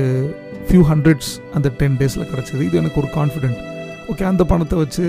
ஃபியூ 0.68 0.84
ஹண்ட்ரட்ஸ் 0.92 1.32
அந்த 1.54 1.68
டென் 1.80 1.98
டேஸில் 2.00 2.30
கிடச்சிது. 2.30 2.62
இது 2.68 2.78
எனக்கு 2.82 3.02
ஒரு 3.02 3.10
கான்ஃபிடென்ட் 3.18 3.60
ஓகே 4.12 4.24
அந்த 4.24 4.44
பணத்தை 4.52 4.78
வச்சு 4.78 5.04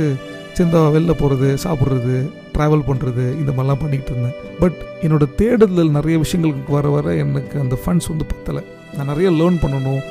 சிந்தா 0.58 0.80
வெளில 0.96 1.12
போகிறது 1.20 1.48
சாப்பிட்றது 1.64 2.14
ட்ராவல் 2.54 2.84
பண்ணுறது 2.90 3.24
இந்த 3.40 3.50
மாதிரிலாம் 3.56 3.80
பண்ணிக்கிட்டு 3.82 4.12
இருந்தேன். 4.12 4.36
பட் 4.60 4.78
என்னோடய 5.02 5.34
தேடுதல் 5.40 5.90
நிறைய 5.90 6.16
விஷயங்களுக்கு 6.24 6.74
வர 6.76 6.88
வர 6.88 7.14
எனக்கு 7.24 7.56
அந்த 7.64 7.78
ஃபண்ட்ஸ் 7.82 8.10
வந்து 8.12 8.26
பத்தலை. 8.32 8.62
நான் 8.96 9.10
நிறைய 9.12 9.30
லேர்ன் 9.30 9.58
பண்ணணும் 9.64 10.02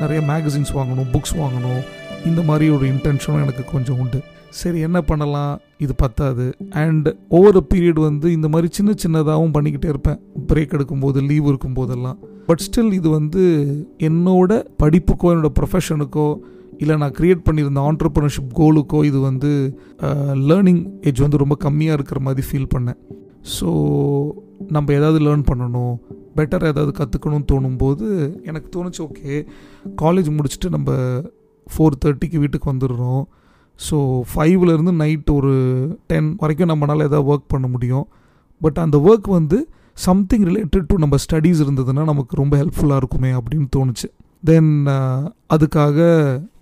நிறைய 0.00 0.20
மேகசின்ஸ் 0.32 0.72
வாங்கணும் 0.78 1.08
புக்ஸ் 1.14 1.36
வாங்கணும். 1.42 1.80
இந்த 2.26 2.42
மாதிரி 2.42 2.68
ஒரு 2.76 2.86
இன்டென்ஷனும் 2.88 3.42
எனக்கு 3.44 3.64
கொஞ்சம் 3.72 3.98
உண்டு. 3.98 4.20
சரி 4.60 4.78
என்ன 4.80 4.98
பண்ணலாம்? 5.00 5.54
இது 5.78 5.94
பத்தாது. 5.94 6.44
அண்ட் 6.82 7.08
ஒவ்வொரு 7.28 7.60
பீரியட் 7.74 8.00
வந்து 8.08 8.28
இந்த 8.32 8.48
மாதிரி 8.48 8.68
சின்ன 8.72 8.94
சின்னதாகவும் 9.02 9.54
பண்ணிக்கிட்டே 9.56 9.88
இருப்பேன். 9.94 10.20
பிரேக் 10.50 10.74
எடுக்கும்போது 10.76 11.18
லீவ் 11.30 11.46
இருக்கும் 11.52 11.76
போதெல்லாம் 11.78 12.18
பட் 12.48 12.62
ஸ்டில் 12.66 12.92
இது 12.98 13.08
வந்து 13.18 13.42
என்னோட 14.08 14.50
படிப்புக்கோ 14.82 15.32
என்னோட 15.34 15.50
ப்ரொஃபஷனுக்கோ 15.58 16.28
இல்லை 16.82 16.94
நான் 17.02 17.14
க்ரியேட் 17.18 17.46
பண்ணியிருந்த 17.46 17.80
ஆண்டர்ப்ரனர்ஷிப் 17.90 18.50
கோலுக்கோ 18.58 18.98
இது 19.08 19.18
வந்து 19.28 19.50
லேர்னிங் 20.50 20.82
ஏஜ் 21.10 21.24
வந்து 21.24 21.40
ரொம்ப 21.42 21.56
கம்மியாக 21.64 21.96
இருக்கிற 21.98 22.18
மாதிரி 22.26 22.42
ஃபீல் 22.48 22.70
பண்ணேன். 22.74 22.98
ஸோ 23.56 23.68
நம்ம 24.76 24.92
ஏதாவது 24.98 25.18
லேர்ன் 25.26 25.44
பண்ணணும் 25.50 25.94
பெட்டர் 26.38 26.68
ஏதாவது 26.70 26.92
கற்றுக்கணும்னு 26.98 27.48
தோணும்போது 27.52 28.06
எனக்கு 28.48 28.68
தோணுச்சு 28.76 29.00
ஓகே 29.06 29.32
காலேஜ் 30.02 30.28
முடிச்சுட்டு 30.36 30.68
நம்ம 30.76 30.90
ஃபோர் 31.66 31.98
தேர்ட்டிக்கு 32.04 32.42
வீட்டுக்கு 32.42 32.72
வந்துடுறோம். 32.72 33.22
ஸோ 33.80 33.96
ஃபைவ்லேருந்து 34.30 34.94
நைட் 35.02 35.30
ஒரு 35.38 35.52
டென் 36.10 36.30
வரைக்கும் 36.42 36.70
நம்மளால் 36.72 37.06
எதாவது 37.08 37.28
ஒர்க் 37.32 37.52
பண்ண 37.54 37.66
முடியும். 37.74 38.06
பட் 38.60 38.78
அந்த 38.84 38.96
ஒர்க் 39.08 39.28
வந்து 39.38 39.58
சம்திங் 40.04 40.44
ரிலேட்டட் 40.48 40.86
டு 40.90 40.96
நம்ம 41.02 41.16
ஸ்டடீஸ் 41.24 41.62
இருந்ததுன்னா 41.64 42.04
நமக்கு 42.10 42.36
ரொம்ப 42.40 42.54
ஹெல்ப்ஃபுல்லாக 42.60 43.00
இருக்குமே 43.02 43.30
அப்படின்னு 43.38 43.66
தோணுச்சு. 43.76 44.08
தென் 44.44 44.72
அதுக்காக 45.54 45.98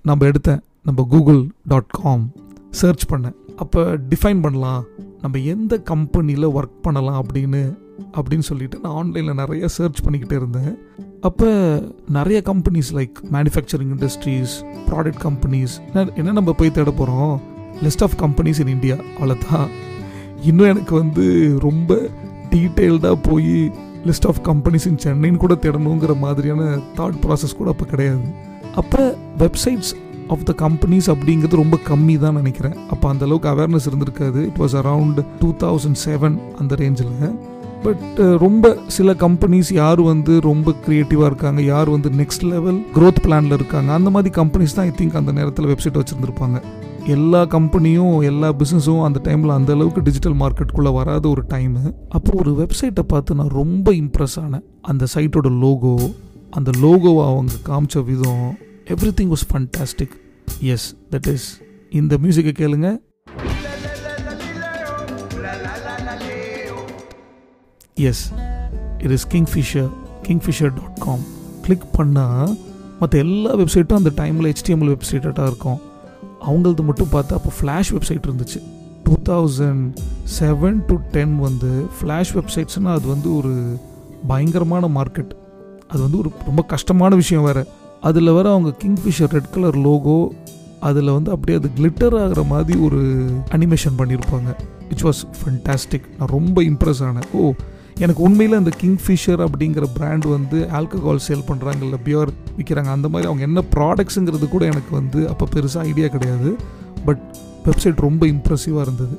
நம்ம 0.09 0.27
எடுத்தேன். 0.27 0.63
நம்ம 0.89 1.07
கூகுள் 1.11 1.41
டாட் 1.73 1.95
காம் 2.01 2.25
சர்ச் 2.71 3.05
பண்ணேன். 3.11 3.37
அப்போ 3.57 3.83
டிஃபைன் 4.11 4.43
பண்ணலாம். 4.47 4.85
நம்ம 5.23 5.39
எந்த 5.55 5.75
கம்பெனியில் 5.91 6.49
ஒர்க் 6.59 6.79
பண்ணலாம் 6.83 7.21
அப்படின்னு 7.23 7.63
அப்படின்னு 8.17 8.47
சொல்லிட்டு 8.49 8.77
நான் 8.83 8.97
ஆன்லைனில் 9.01 9.41
நிறைய 9.41 9.69
சர்ச் 9.77 10.01
பண்ணிக்கிட்டே 10.05 10.37
இருந்தேன். 10.41 10.73
அப்போ 11.21 11.49
நிறைய 12.09 12.39
companies 12.45 12.91
like 12.99 13.17
manufacturing 13.33 13.93
industries 13.95 14.55
product 14.89 15.23
companies 15.27 15.75
என்ன 16.21 16.33
நம்ம 16.39 16.53
போய் 16.53 16.77
தேட 16.79 16.91
போகிறோம் 16.91 17.35
list 17.83 18.05
of 18.07 18.17
companies 18.21 18.61
in 18.61 18.73
India 18.77 18.97
அவ்வளோதான் 19.19 19.67
இன்னும் 20.43 20.71
எனக்கு 20.75 20.95
வந்து 20.95 21.25
ரொம்ப 21.61 21.99
டீட்டெயில்டாக 22.57 23.19
போய் 23.29 23.55
லிஸ்ட் 24.09 24.29
ஆஃப் 24.31 24.41
கம்பெனிஸ் 24.49 24.89
இன் 24.91 25.01
சென்னைன்னு 25.05 25.43
கூட 25.45 25.55
தேடணுங்கிற 25.65 26.15
மாதிரியான 26.25 26.63
தாட் 26.99 27.21
ப்ராசஸ் 27.25 27.59
கூட 27.61 27.71
அப்போ 27.75 27.87
கிடையாது. 27.93 28.27
அப்போ 28.83 29.03
வெப்சைட்ஸ் 29.43 29.93
ஆஃப் 30.35 30.47
த 30.49 30.53
கம்பெனிஸ் 30.63 31.09
அப்படிங்கிறது 31.13 31.61
ரொம்ப 31.63 31.77
கம்மி 31.91 32.15
தான் 32.23 32.39
நினைக்கிறேன். 32.41 32.79
அப்போ 32.93 33.07
அந்த 33.13 33.25
அளவுக்கு 33.27 33.51
அவேர்னஸ் 33.53 33.89
இருந்திருக்காது. 33.91 34.41
It 34.51 34.63
was 34.63 34.77
around 34.83 35.21
two 35.43 35.51
thousand 35.65 36.01
seven 36.07 36.39
அந்த 36.61 36.75
ரேஞ்சில் 36.83 37.13
பட் 37.85 38.05
uh, 38.25 38.37
ரொம்ப 38.45 38.67
சில 38.95 39.09
கம்பெனிஸ் 39.23 39.71
யார் 39.81 40.01
வந்து 40.11 40.35
ரொம்ப 40.49 40.73
க்ரியேட்டிவாக 40.85 41.29
இருக்காங்க 41.31 41.61
யார் 41.73 41.89
வந்து 41.95 42.09
நெக்ஸ்ட் 42.21 42.45
லெவல் 42.53 42.79
க்ரோத் 42.97 43.21
பிளானில் 43.25 43.57
இருக்காங்க 43.59 43.91
அந்த 43.99 44.11
மாதிரி 44.15 44.31
கம்பெனிஸ் 44.39 44.75
தான் 44.77 44.89
ஐ 44.91 44.95
திங்க் 45.01 45.19
அந்த 45.21 45.33
நேரத்தில் 45.39 45.69
வெப்சைட் 45.73 45.99
வச்சுருந்துருப்பாங்க. 46.01 46.59
எல்லா 47.15 47.41
கம்பெனியும் 47.43 48.15
எல்லா 48.23 48.49
பிஸ்னஸும் 48.61 49.03
அந்த 49.03 49.19
டைமில் 49.27 49.53
அந்த 49.57 49.73
அளவுக்கு 49.73 50.03
டிஜிட்டல் 50.03 50.35
மார்க்கெட்டுக்குள்ளே 50.35 50.93
வராத 50.93 51.29
ஒரு 51.29 51.43
டைமு 51.53 51.83
அப்போ 52.09 52.31
ஒரு 52.39 52.53
வெப்சைட்டை 52.61 53.01
பார்த்து 53.01 53.35
நான் 53.35 53.53
ரொம்ப 53.61 53.93
இம்ப்ரெஸ் 53.93 54.37
ஆனேன். 54.43 54.65
அந்த 54.83 55.07
சைட்டோட 55.15 55.51
லோகோ 55.61 55.95
அந்த 56.51 56.71
லோகோவை 56.85 57.23
அவங்க 57.31 57.53
காமிச்ச 57.69 58.05
விதம் 58.05 58.59
everything 59.21 59.33
was 59.35 59.47
fantastic 59.53 60.17
yes 60.61 60.97
that 61.11 61.29
is 61.33 61.47
இந்த 61.91 62.19
மியூசிக்கை 62.23 62.55
கேளுங்க. 62.61 62.89
Yes 67.95 68.25
it 68.99 69.11
is 69.11 69.27
Kingfisher 69.35 69.91
Kingfisher 70.29 70.73
dot 70.79 70.99
com 70.99 71.25
click 71.63 71.89
பண்ணால் 71.99 72.59
மற்ற 73.01 73.19
எல்லா 73.19 73.53
வெப்சைட்டும் 73.55 74.01
அந்த 74.03 74.13
டைமில் 74.17 74.53
ஹெச்டிஎம்எல் 74.53 74.97
வெப்சைட்டாக 74.97 75.47
இருக்கும். 75.53 75.81
அவங்களது 76.41 76.83
மட்டும் 76.83 77.13
பார்த்தா 77.13 77.37
அப்போ 77.39 77.51
ஃப்ளாஷ் 77.59 77.91
வெப்சைட் 77.91 78.27
இருந்துச்சு. 78.27 78.61
Two 79.05 79.15
thousand 79.29 79.97
seven 80.41 80.79
to 80.87 80.95
ten 81.11 81.41
வந்து 81.41 81.87
ஃப்ளாஷ் 81.97 82.33
வெப்சைட்ஸ்னால் 82.35 82.97
அது 82.99 83.07
வந்து 83.09 83.37
ஒரு 83.37 83.53
பயங்கரமான 84.27 84.87
மார்க்கெட் 84.87 85.33
அது 85.89 86.01
வந்து 86.03 86.19
ஒரு 86.19 86.31
ரொம்ப 86.47 86.63
கஷ்டமான 86.63 87.15
விஷயம் 87.15 87.45
வேறு. 87.45 87.67
அதில் 88.01 88.31
வர 88.31 88.51
அவங்க 88.51 88.71
கிங்ஃபிஷர் 88.85 89.31
ரெட் 89.31 89.51
கலர் 89.51 89.77
லோகோ 89.77 90.33
அதில் 90.81 91.11
வந்து 91.11 91.31
அப்படியே 91.31 91.59
அது 91.59 91.71
கிளிட்டர் 91.79 92.23
ஆகிற 92.23 92.43
மாதிரி 92.43 92.79
ஒரு 92.81 93.01
அனிமேஷன் 93.51 93.97
பண்ணியிருப்பாங்க 93.99 94.51
விச் 94.91 95.05
வாஸ் 95.09 95.23
ஃபண்டாஸ்டிக் 95.41 96.07
நான் 96.19 96.29
ரொம்ப 96.29 96.63
இம்ப்ரெஸ் 96.63 97.03
ஆனேன். 97.09 97.29
ஓ 97.33 97.53
எனக்கு 97.99 98.23
உண்மையில் 98.23 98.57
அந்த 98.57 98.71
கிங்ஃபிஷர் 98.83 99.41
அப்படிங்கிற 99.47 99.85
பிராண்ட் 99.95 100.25
வந்து 100.25 100.59
ஆல்கஹால் 100.79 101.23
சேல் 101.29 101.45
பண்ணுறாங்கல்ல 101.49 101.99
பியர் 102.05 102.31
விற்கிறாங்க 102.59 102.91
அந்த 102.97 103.09
மாதிரி 103.09 103.29
அவங்க 103.31 103.43
என்ன 103.43 103.63
ப்ராடக்ட்ஸுங்கிறது 103.77 104.49
கூட 104.49 104.65
எனக்கு 104.65 104.91
வந்து 104.91 105.29
அப்போ 105.29 105.47
பெருசாக 105.55 105.79
ஐடியா 105.79 106.07
கிடையாது. 106.07 106.57
பட் 107.05 107.23
வெப்சைட் 107.65 107.97
ரொம்ப 107.97 108.27
இம்ப்ரெசிவாக 108.27 108.81
இருந்தது. 108.81 109.19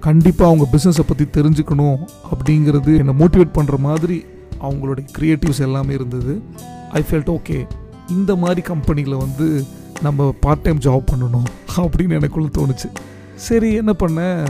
கண்டிப்பாக 0.00 0.50
அவங்க 0.50 0.78
பிஸ்னஸை 0.78 1.04
பற்றி 1.06 1.26
தெரிஞ்சுக்கணும் 1.40 1.98
அப்படிங்கிறது 2.32 2.92
என்னை 2.98 3.14
மோட்டிவேட் 3.18 3.54
பண்ணுற 3.54 3.78
மாதிரி 3.78 4.24
அவங்களுடைய 4.60 5.06
க்ரியேட்டிவ்ஸ் 5.18 5.60
எல்லாமே 5.60 5.94
இருந்தது. 5.94 6.42
ஐ 6.90 7.04
ஃபெல்ட் 7.10 7.32
ஓகே 7.36 7.66
இந்த 8.08 8.36
மாதிரி 8.36 8.60
கம்பெனியில் 8.60 9.14
வந்து 9.14 9.64
நம்ம 10.02 10.34
பார்ட் 10.40 10.60
டைம் 10.60 10.78
ஜாப் 10.78 11.04
பண்ணணும் 11.10 11.48
அப்படின்னு 11.76 12.18
எனக்குள்ள 12.20 12.48
தோணுச்சு. 12.58 12.88
சரி 13.34 13.72
என்ன 13.72 13.94
பண்ணேன்? 13.98 14.46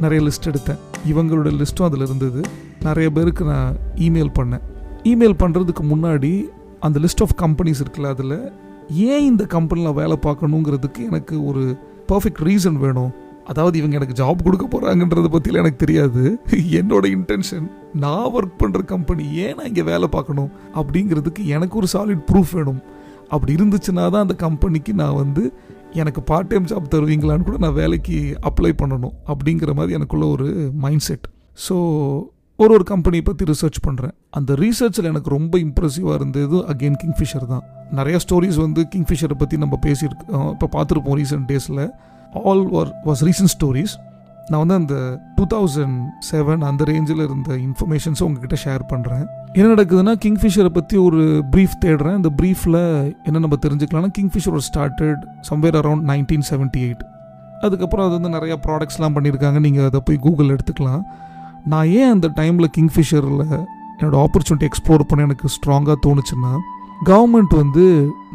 நிறைய 0.00 0.28
லிஸ்ட் 0.28 0.48
எடுத்தேன். 0.48 0.78
இவங்களோட 1.08 1.50
லிஸ்ட்டும் 1.60 1.82
அதில் 1.82 2.00
இருந்தது. 2.00 2.42
நிறைய 2.86 3.08
பேருக்கு 3.16 3.44
நான் 3.44 3.76
இமெயில் 4.06 4.32
பண்ணேன். 4.38 4.64
இமெயில் 5.12 5.40
பண்ணுறதுக்கு 5.42 5.82
முன்னாடி 5.92 6.32
அந்த 6.86 6.98
லிஸ்ட் 7.04 7.22
ஆஃப் 7.24 7.36
கம்பெனிஸ் 7.42 7.80
இருக்குல்ல 7.82 8.10
அதில் 8.14 8.36
ஏன் 9.12 9.24
இந்த 9.30 9.44
கம்பெனியில் 9.54 9.96
வேலை 10.00 10.16
பார்க்கணுங்கிறதுக்கு 10.26 11.00
எனக்கு 11.10 11.36
ஒரு 11.44 11.62
பர்ஃபெக்ட் 12.10 12.44
ரீசன் 12.48 12.78
வேணும். 12.84 13.10
அதாவது 13.50 13.76
இவங்க 13.78 13.96
எனக்கு 13.98 14.16
ஜாப் 14.20 14.44
கொடுக்க 14.46 14.64
போகிறாங்கன்றத 14.66 15.28
பற்றிலாம் 15.34 15.62
எனக்கு 15.64 15.84
தெரியாது. 15.84 16.22
என்னோட 16.80 17.04
இன்டென்ஷன் 17.16 17.66
நான் 18.04 18.30
ஒர்க் 18.36 18.58
பண்ணுற 18.62 18.80
கம்பெனி 18.94 19.24
ஏன் 19.44 19.56
நான் 19.58 19.66
இங்கே 19.66 19.84
வேலை 19.92 20.08
பார்க்கணும்? 20.16 20.50
அப்படிங்கிறதுக்கு 20.80 21.44
எனக்கு 21.56 21.76
ஒரு 21.80 21.88
சாலிட் 21.94 22.22
ப்ரூஃப் 22.30 22.54
வேணும். 22.58 22.80
அப்படி 23.34 23.52
இருந்துச்சுன்னா 23.58 24.04
தான் 24.14 24.24
அந்த 24.26 24.36
கம்பெனிக்கு 24.46 24.92
நான் 24.94 25.18
வந்து 25.22 25.42
எனக்கு 25.92 26.20
பார்ட் 26.22 26.50
டைம் 26.50 26.64
ஜாப் 26.64 26.92
தருவீங்களான்னு 26.94 27.46
கூட 27.48 27.56
நான் 27.56 27.78
வேலைக்கு 27.82 28.16
அப்ளை 28.48 28.72
பண்ணணும் 28.82 29.14
அப்படிங்கிற 29.32 29.72
மாதிரி 29.74 29.96
எனக்குள்ள 29.98 30.26
ஒரு 30.26 30.48
மைண்ட் 30.84 31.06
செட் 31.08 31.26
ஸோ 31.68 31.76
ஒரு 32.62 32.72
ஒரு 32.76 32.84
கம்பெனியை 32.84 33.22
பற்றி 33.26 33.44
ரிசர்ச் 33.50 33.76
பண்ணுறேன் 33.84 34.12
அந்த 34.38 34.52
ரீசர்ச்சில் 34.60 35.08
எனக்கு 35.10 35.30
ரொம்ப 35.34 35.54
இம்ப்ரெசிவாக 35.58 36.14
இருந்தது 36.18 36.56
அகெயின் 36.72 36.96
கிங்ஃபிஷர் 37.02 37.44
தான். 37.50 37.62
நிறைய 37.98 38.16
ஸ்டோரிஸ் 38.24 38.58
வந்து 38.62 38.80
கிங்ஃபிஷரை 38.94 39.36
பற்றி 39.42 39.56
நம்ம 39.64 39.74
பேசியிருக்கோம் 39.84 40.48
இப்போ 40.54 40.66
பார்த்துருப்போம் 40.76 41.16
ரீசெண்ட் 41.20 41.46
டேஸில் 41.50 41.82
all 42.48 42.64
were 42.76 42.90
was 43.08 43.22
recent 43.28 43.52
stories 43.54 43.94
நான் 44.50 44.62
வந்து 44.62 44.76
அந்த 44.80 44.96
டூ 45.36 45.44
தௌசண்ட் 45.54 45.98
செவன் 46.30 46.64
அந்த 46.70 46.82
ரேஞ்சில் 46.90 47.22
இருந்த 47.26 47.50
இன்ஃபர்மேஷன்ஸை 47.68 48.24
உங்ககிட்ட 48.28 48.58
ஷேர் 48.64 48.84
பண்ணுறேன் 48.92 49.24
என்ன 49.58 49.68
நடக்குதுன்னா 49.74 50.14
கிங்ஃபிஷரை 50.24 50.72
பற்றி 50.78 50.96
ஒரு 51.06 51.20
ப்ரீஃப் 51.52 51.78
தேடுறேன். 51.84 52.18
அந்த 52.20 52.32
ப்ரீஃபில் 52.40 52.80
என்ன 53.28 53.44
நம்ம 53.44 53.60
தெரிஞ்சுக்கலாம்னா 53.66 54.12
கிங்ஃபிஷர் 54.18 54.56
ஒரு 54.58 54.66
started 54.70 55.22
somewhere 55.50 55.78
around 55.82 56.04
nineteen 56.12 56.46
seventy 56.50 56.82
eight 56.88 57.04
அதுக்கப்புறம் 57.66 58.06
அது 58.08 58.14
வந்து 58.18 58.34
நிறையா 58.38 58.58
ப்ராடக்ட்ஸ்லாம் 58.66 59.16
பண்ணியிருக்காங்க. 59.16 59.58
நீங்கள் 59.68 59.88
அதை 59.88 60.00
போய் 60.10 60.22
கூகுள் 60.26 60.52
எடுத்துக்கலாம். 60.56 61.02
நான் 61.68 61.88
ஏன் 61.94 62.10
அந்த 62.10 62.26
டைமில் 62.36 62.72
கிங்ஃபிஷரில் 62.74 63.40
என்னோடய 63.94 64.20
ஆப்பர்ச்சுனிட்டி 64.24 64.66
எக்ஸ்ப்ளோர் 64.68 65.02
பண்ண 65.02 65.22
எனக்கு 65.22 65.48
ஸ்ட்ராங்காக 65.54 65.96
தோணுச்சுன்னா 66.06 66.52
கவர்மெண்ட் 67.06 67.54
வந்து 67.54 67.84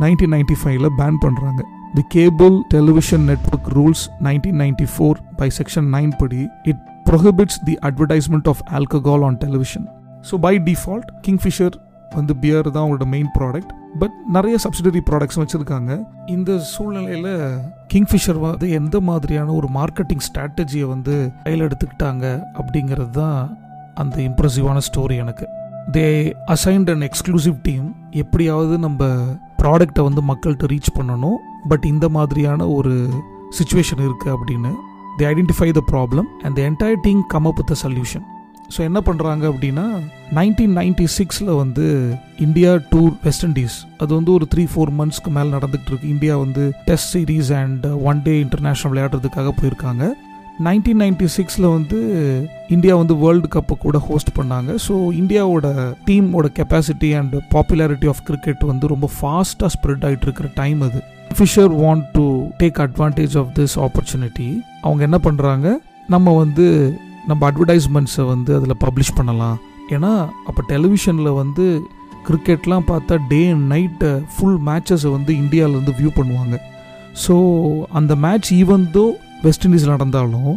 நைன்டீன் 0.01 0.33
நைன்டி 0.33 0.57
ஃபைவ்ல 0.59 0.89
பேன் 0.99 1.19
பண்ணுறாங்க 1.23 1.61
the 1.95 2.03
cable 2.09 2.55
television 2.69 3.25
network 3.29 3.69
rules 3.73 4.03
nineteen 4.21 4.59
ninety 4.61 4.87
four 4.93 5.19
by 5.35 5.47
section 5.57 5.89
nine 5.93 6.13
படி 6.19 6.41
it 6.63 6.81
prohibits 7.05 7.59
the 7.65 7.75
advertisement 7.83 8.49
of 8.49 8.63
alcohol 8.71 9.25
on 9.25 9.37
television 9.37 9.87
so 10.29 10.37
by 10.39 10.53
default 10.65 11.09
Kingfisher 11.21 11.75
வந்து 12.13 12.35
பியர் 12.35 12.71
தான் 12.71 12.83
அவங்களோட 12.85 13.05
மெயின் 13.05 13.31
ப்ராடக்ட் 13.39 13.71
பட் 13.99 14.15
நிறைய 14.27 14.57
subsidiary 14.63 15.01
ப்ராடக்ட்ஸும் 15.09 15.43
வச்சுருக்காங்க. 15.43 15.91
இந்த 16.25 16.59
சூழ்நிலையில் 16.59 17.33
கிங்ஃபிஷர் 17.93 18.39
வந்து 18.39 18.69
எந்த 18.71 18.99
மாதிரியான 18.99 19.51
ஒரு 19.51 19.69
மார்க்கெட்டிங் 19.73 20.23
ஸ்ட்ராட்டஜியை 20.27 20.87
வந்து 20.93 21.31
கையில் 21.43 21.65
எடுத்துக்கிட்டாங்க 21.67 22.25
அப்படிங்கிறது 22.59 23.09
தான் 23.09 23.57
அந்த 23.95 24.15
இம்ப்ரெசிவான 24.21 24.81
ஸ்டோரி 24.87 25.17
எனக்கு. 25.17 25.47
They 25.91 26.05
assigned 26.47 26.91
and 26.93 27.05
exclusive 27.09 27.57
team 27.63 27.95
எப்படியாவது 28.11 28.77
நம்ம 28.77 29.03
ப்ராடக்டை 29.61 30.03
வந்து 30.03 30.21
மக்கள்கிட்ட 30.21 30.71
ரீச் 30.73 30.95
பண்ணணும். 30.99 31.37
பட் 31.67 31.85
இந்த 31.85 32.09
மாதிரியான 32.09 32.67
ஒரு 32.67 33.09
சுச்சுவேஷன் 33.59 34.03
இருக்குது 34.07 34.35
அப்படின்னு. 34.35 34.73
They 35.17 35.25
identify 35.33 35.71
the 35.71 35.83
problem 35.91 36.29
and 36.43 36.55
the 36.55 36.61
entire 36.69 37.01
team 37.01 37.23
come 37.27 37.45
up 37.45 37.55
with 37.55 37.77
solution 37.85 38.25
so 38.73 38.79
என்ன 38.89 38.99
பண்ணுறாங்க 39.07 39.43
அப்படின்னா 39.51 39.85
நைன்டீன் 40.37 40.75
நைன்டி 40.79 41.05
சிக்ஸில் 41.17 41.51
வந்து 41.61 41.85
இந்தியா 42.45 42.71
டூர் 42.91 43.13
வெஸ்ட் 43.23 43.45
இண்டீஸ் 43.47 43.77
அது 44.01 44.11
வந்து 44.19 44.31
ஒரு 44.37 44.45
த்ரீ 44.53 44.63
ஃபோர் 44.71 44.91
மந்த்ஸ்க்கு 44.99 45.31
மேலே 45.37 45.49
நடந்துகிட்டு 45.57 45.91
இருக்கு 45.91 46.13
இந்தியா 46.15 46.35
வந்து 46.43 46.63
test 46.89 47.11
series 47.15 47.51
and 47.61 47.85
one 48.09 48.21
day 48.27 48.35
international 48.45 48.91
விளையாடுறதுக்காக 48.93 49.53
போயிருக்காங்க. 49.59 50.05
நைன்டீன் 50.65 50.99
நைன்டி 51.03 51.27
சிக்ஸில் 51.35 51.67
வந்து 51.75 51.99
இந்தியா 52.75 52.95
வந்து 52.99 53.15
வேர்ல்டு 53.21 53.47
கப்பை 53.55 53.75
கூட 53.85 53.97
ஹோஸ்ட் 54.07 54.31
பண்ணாங்க. 54.39 54.71
ஸோ 54.87 54.93
இந்தியாவோட 55.21 55.67
டீமோட 56.07 56.49
capacity 56.59 57.09
and 57.19 57.35
popularity 57.55 58.09
of 58.11 58.21
cricket 58.27 58.63
வந்து 58.71 58.91
ரொம்ப 58.93 59.09
ஃபாஸ்ட்டாக 59.15 59.71
ஸ்ப்ரெட் 59.75 60.05
ஆகிட்டு 60.09 60.27
இருக்கிற 60.29 60.49
டைம் 60.61 60.81
அது. 60.87 61.01
Fisher 61.37 61.73
want 61.83 62.05
to 62.17 62.25
take 62.61 62.79
advantage 62.87 63.35
of 63.41 63.51
this 63.59 63.75
opportunity 63.87 64.49
அவங்க 64.85 65.01
என்ன 65.09 65.19
பண்ணுறாங்க 65.27 65.67
நம்ம 66.15 66.35
வந்து 66.43 66.65
நம்ம 67.29 67.41
அட்வர்டைஸ்மெண்ட்ஸை 67.49 68.25
வந்து 68.33 68.51
அதில் 68.57 68.81
பப்ளிஷ் 68.85 69.17
பண்ணலாம். 69.19 69.57
ஏன்னா 69.95 70.11
அப்போ 70.49 70.61
டெலிவிஷனில் 70.73 71.37
வந்து 71.41 71.65
கிரிக்கெட்லாம் 72.27 72.85
பார்த்தா 72.91 73.15
டே 73.31 73.39
அண்ட் 73.53 73.65
நைட்டு 73.73 74.09
ஃபுல் 74.33 74.59
மேட்சஸை 74.67 75.09
வந்து 75.15 75.31
இந்தியாவிலேருந்து 75.43 75.95
வியூ 75.99 76.11
பண்ணுவாங்க. 76.19 76.57
ஸோ 77.23 77.35
அந்த 77.99 78.13
match 78.25 78.49
even 78.53 78.85
though 78.97 79.05
West 79.45 79.65
Indies 79.67 79.91
நடந்தாலும் 79.93 80.53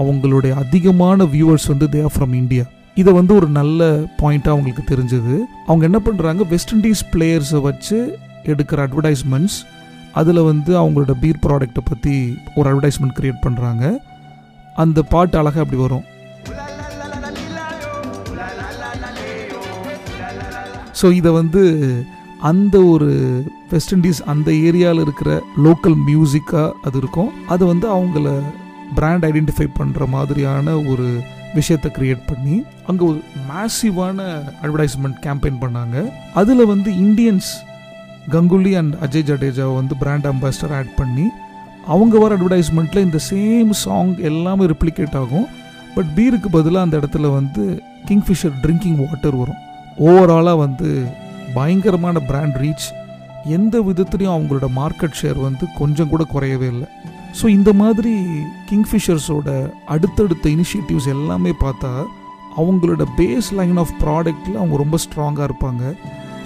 அவங்களுடைய 0.00 0.52
அதிகமான 0.64 1.24
வியூவர்ஸ் 1.34 1.70
வந்து 1.72 1.88
தேர் 1.94 2.12
ஃப்ரம் 2.16 2.34
இந்தியா 2.42 2.64
இதை 3.00 3.12
வந்து 3.18 3.32
ஒரு 3.38 3.48
நல்ல 3.58 3.88
பாயிண்ட்டாக 4.20 4.54
அவங்களுக்கு 4.54 4.84
தெரிஞ்சது. 4.92 5.34
அவங்க 5.66 5.84
என்ன 5.88 5.98
பண்ணுறாங்க 6.06 6.46
வெஸ்ட் 6.52 6.74
இண்டீஸ் 6.74 7.02
பிளேயர்ஸை 7.12 7.60
வச்சு 7.68 7.98
எடுக்கிற 8.52 8.78
அட்வர்டைஸ்மெண்ட்ஸ் 8.86 9.58
அதில் 10.20 10.40
வந்து 10.50 10.72
அவங்களோட 10.82 11.12
பீர் 11.22 11.42
ப்ராடக்ட்டை 11.46 11.82
பற்றி 11.90 12.14
ஒரு 12.58 12.66
அட்வர்டைஸ்மெண்ட் 12.70 13.16
க்ரியேட் 13.18 13.44
பண்ணுறாங்க 13.46 13.84
அந்த 14.84 15.02
பாட்டு 15.12 15.36
அழகாக 15.40 15.64
அப்படி 15.64 15.80
வரும். 15.82 16.06
ஸோ 21.00 21.06
இதை 21.18 21.30
வந்து 21.40 21.62
அந்த 22.50 22.76
ஒரு 22.92 23.10
வெஸ்ட் 23.72 23.92
இண்டீஸ் 23.94 24.20
அந்த 24.32 24.48
ஏரியாவில் 24.68 25.02
இருக்கிற 25.04 25.30
லோக்கல் 25.66 25.96
மியூசிக்காக 26.08 26.72
அது 26.88 26.98
இருக்கும். 27.02 27.30
அது 27.54 27.62
வந்து 27.72 27.86
அவங்கள 27.96 28.28
பிராண்ட் 28.98 29.26
ஐடென்டிஃபை 29.30 29.66
பண்ணுற 29.78 30.06
மாதிரியான 30.16 30.76
ஒரு 30.92 31.06
விஷயத்தை 31.58 31.88
க்ரியேட் 31.96 32.22
பண்ணி 32.30 32.56
அங்கே 32.90 33.04
ஒரு 33.10 33.18
மேசிவான 33.50 34.26
அட்வர்டைஸ்மெண்ட் 34.62 35.18
கேம்பெயின் 35.26 35.60
பண்ணாங்க. 35.64 35.96
அதில் 36.40 36.70
வந்து 36.72 36.90
இந்தியன்ஸ் 37.06 37.50
கங்குலி 38.34 38.72
அண்ட் 38.80 38.96
அஜய் 39.06 39.28
ஜடேஜாவை 39.30 39.74
வந்து 39.80 39.96
பிராண்ட் 40.02 40.28
அம்பாசிடர் 40.32 40.74
ஆட் 40.78 40.92
பண்ணி 41.00 41.26
அவங்க 41.94 42.14
வர 42.22 42.30
அட்வர்டைஸ்மெண்ட்டில் 42.36 43.04
இந்த 43.06 43.18
சேம் 43.30 43.70
சாங் 43.84 44.12
எல்லாமே 44.30 44.64
ரிப்ளிகேட் 44.72 45.16
ஆகும். 45.22 45.46
பட் 45.96 46.10
பீருக்கு 46.16 46.48
பதிலாக 46.56 46.86
அந்த 46.86 46.96
இடத்துல 47.00 47.28
வந்து 47.38 47.62
கிங்ஃபிஷர் 48.08 48.56
ட்ரிங்கிங் 48.64 48.98
வாட்டர் 49.02 49.36
வரும். 49.42 49.60
ஓவராலாக 50.08 50.62
வந்து 50.64 50.88
பயங்கரமான 51.56 52.18
பிராண்ட் 52.30 52.58
ரீச் 52.62 52.88
எந்த 53.56 53.76
விதத்துலையும் 53.88 54.34
அவங்களோட 54.34 54.66
மார்க்கெட் 54.80 55.18
ஷேர் 55.20 55.38
வந்து 55.46 55.64
கொஞ்சம் 55.78 56.10
கூட 56.12 56.22
குறையவே 56.34 56.68
இல்லை. 56.74 56.88
ஸோ 57.38 57.46
இந்த 57.56 57.70
மாதிரி 57.80 58.12
கிங்ஃபிஷர்ஸோட 58.70 59.48
அடுத்தடுத்த 59.94 60.44
இனிஷியேட்டிவ்ஸ் 60.56 61.08
எல்லாமே 61.14 61.52
பார்த்தா 61.64 61.92
அவங்களோட 62.60 63.02
பேஸ் 63.18 63.48
லைன் 63.58 63.78
ஆஃப் 63.82 63.94
ப்ராடக்ட்டில் 64.02 64.58
அவங்க 64.60 64.76
ரொம்ப 64.82 64.96
ஸ்ட்ராங்காக 65.04 65.48
இருப்பாங்க. 65.48 65.82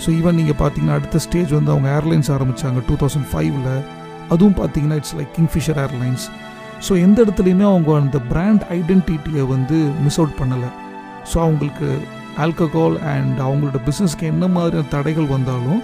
ஸோ 0.02 0.08
ஈவன் 0.18 0.38
நீங்கள் 0.40 0.58
பார்த்தீங்கன்னா 0.62 0.99
அடுத்த 0.99 1.18
ஸ்டேஜ் 1.26 1.52
வந்து 1.58 1.72
அவங்க 1.75 1.88
ஏர்லைன்ஸ் 1.99 2.30
ஆரம்பித்தாங்க 2.37 2.80
டூ 2.88 2.96
தௌசண்ட் 3.02 3.28
ஃபைவ்ல 3.32 3.70
அதுவும் 4.31 4.57
பார்த்தீங்கன்னா 4.61 4.99
it's 5.00 5.17
like 5.19 5.33
Kingfisher 5.38 5.81
Airlines 5.85 6.25
so 6.88 6.93
எந்த 7.07 7.19
இடத்துலையுமே 7.25 7.67
அவங்க 7.71 7.91
அந்த 7.97 8.19
பிராண்ட் 8.31 8.62
ஐடென்டிட்டியை 8.79 9.47
வந்து 9.55 9.76
மிஸ் 10.05 10.19
அவுட் 10.21 10.38
பண்ணலை. 10.41 10.71
ஸோ 11.33 11.37
அவங்களுக்கு 11.47 11.88
ஆல்கஹால் 12.45 12.97
அண்ட் 13.14 13.38
அவங்களோட 13.47 13.79
பிஸ்னஸ்க்கு 13.88 14.31
என்ன 14.33 14.45
மாதிரியான 14.57 14.88
தடைகள் 14.95 15.29
வந்தாலும் 15.35 15.83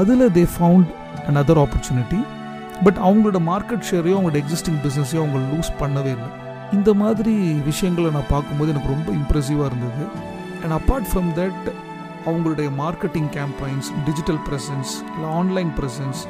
அதில் 0.00 0.24
they 0.38 0.44
found 0.54 0.90
and 1.26 1.38
other 1.42 1.60
opportunity 1.64 2.20
but 2.84 2.98
அவங்களோட 3.06 3.38
மார்க்கெட் 3.52 3.86
ஷேரையும் 3.90 4.18
அவங்களோட 4.18 4.40
எக்ஸிஸ்டிங் 4.42 4.80
பிஸ்னஸையும் 4.84 5.22
அவங்க 5.22 5.38
லூஸ் 5.52 5.70
பண்ணவே 5.80 6.12
இல்லை. 6.16 6.30
இந்த 6.72 6.90
மாதிரி 6.94 7.34
விஷயங்களை 7.70 8.10
நான் 8.10 8.32
பார்க்கும்போது 8.34 8.72
எனக்கு 8.72 8.94
ரொம்ப 8.94 9.08
இம்ப்ரெசிவாக 9.20 9.68
இருந்தது. 9.70 10.04
அண்ட் 10.62 10.74
அப்பார்ட் 10.78 11.08
ஃப்ரம் 11.10 11.30
தட் 11.40 11.66
அவங்களுடைய 12.26 12.68
மார்க்கெட்டிங் 12.82 13.30
கேம்பைன்ஸ் 13.38 13.88
டிஜிட்டல் 14.06 14.40
ப்ரெசன்ஸ் 14.48 14.92
இல்லை 15.14 15.28
ஆன்லைன் 15.40 15.70
ப்ரெசன்ஸ் 15.78 16.20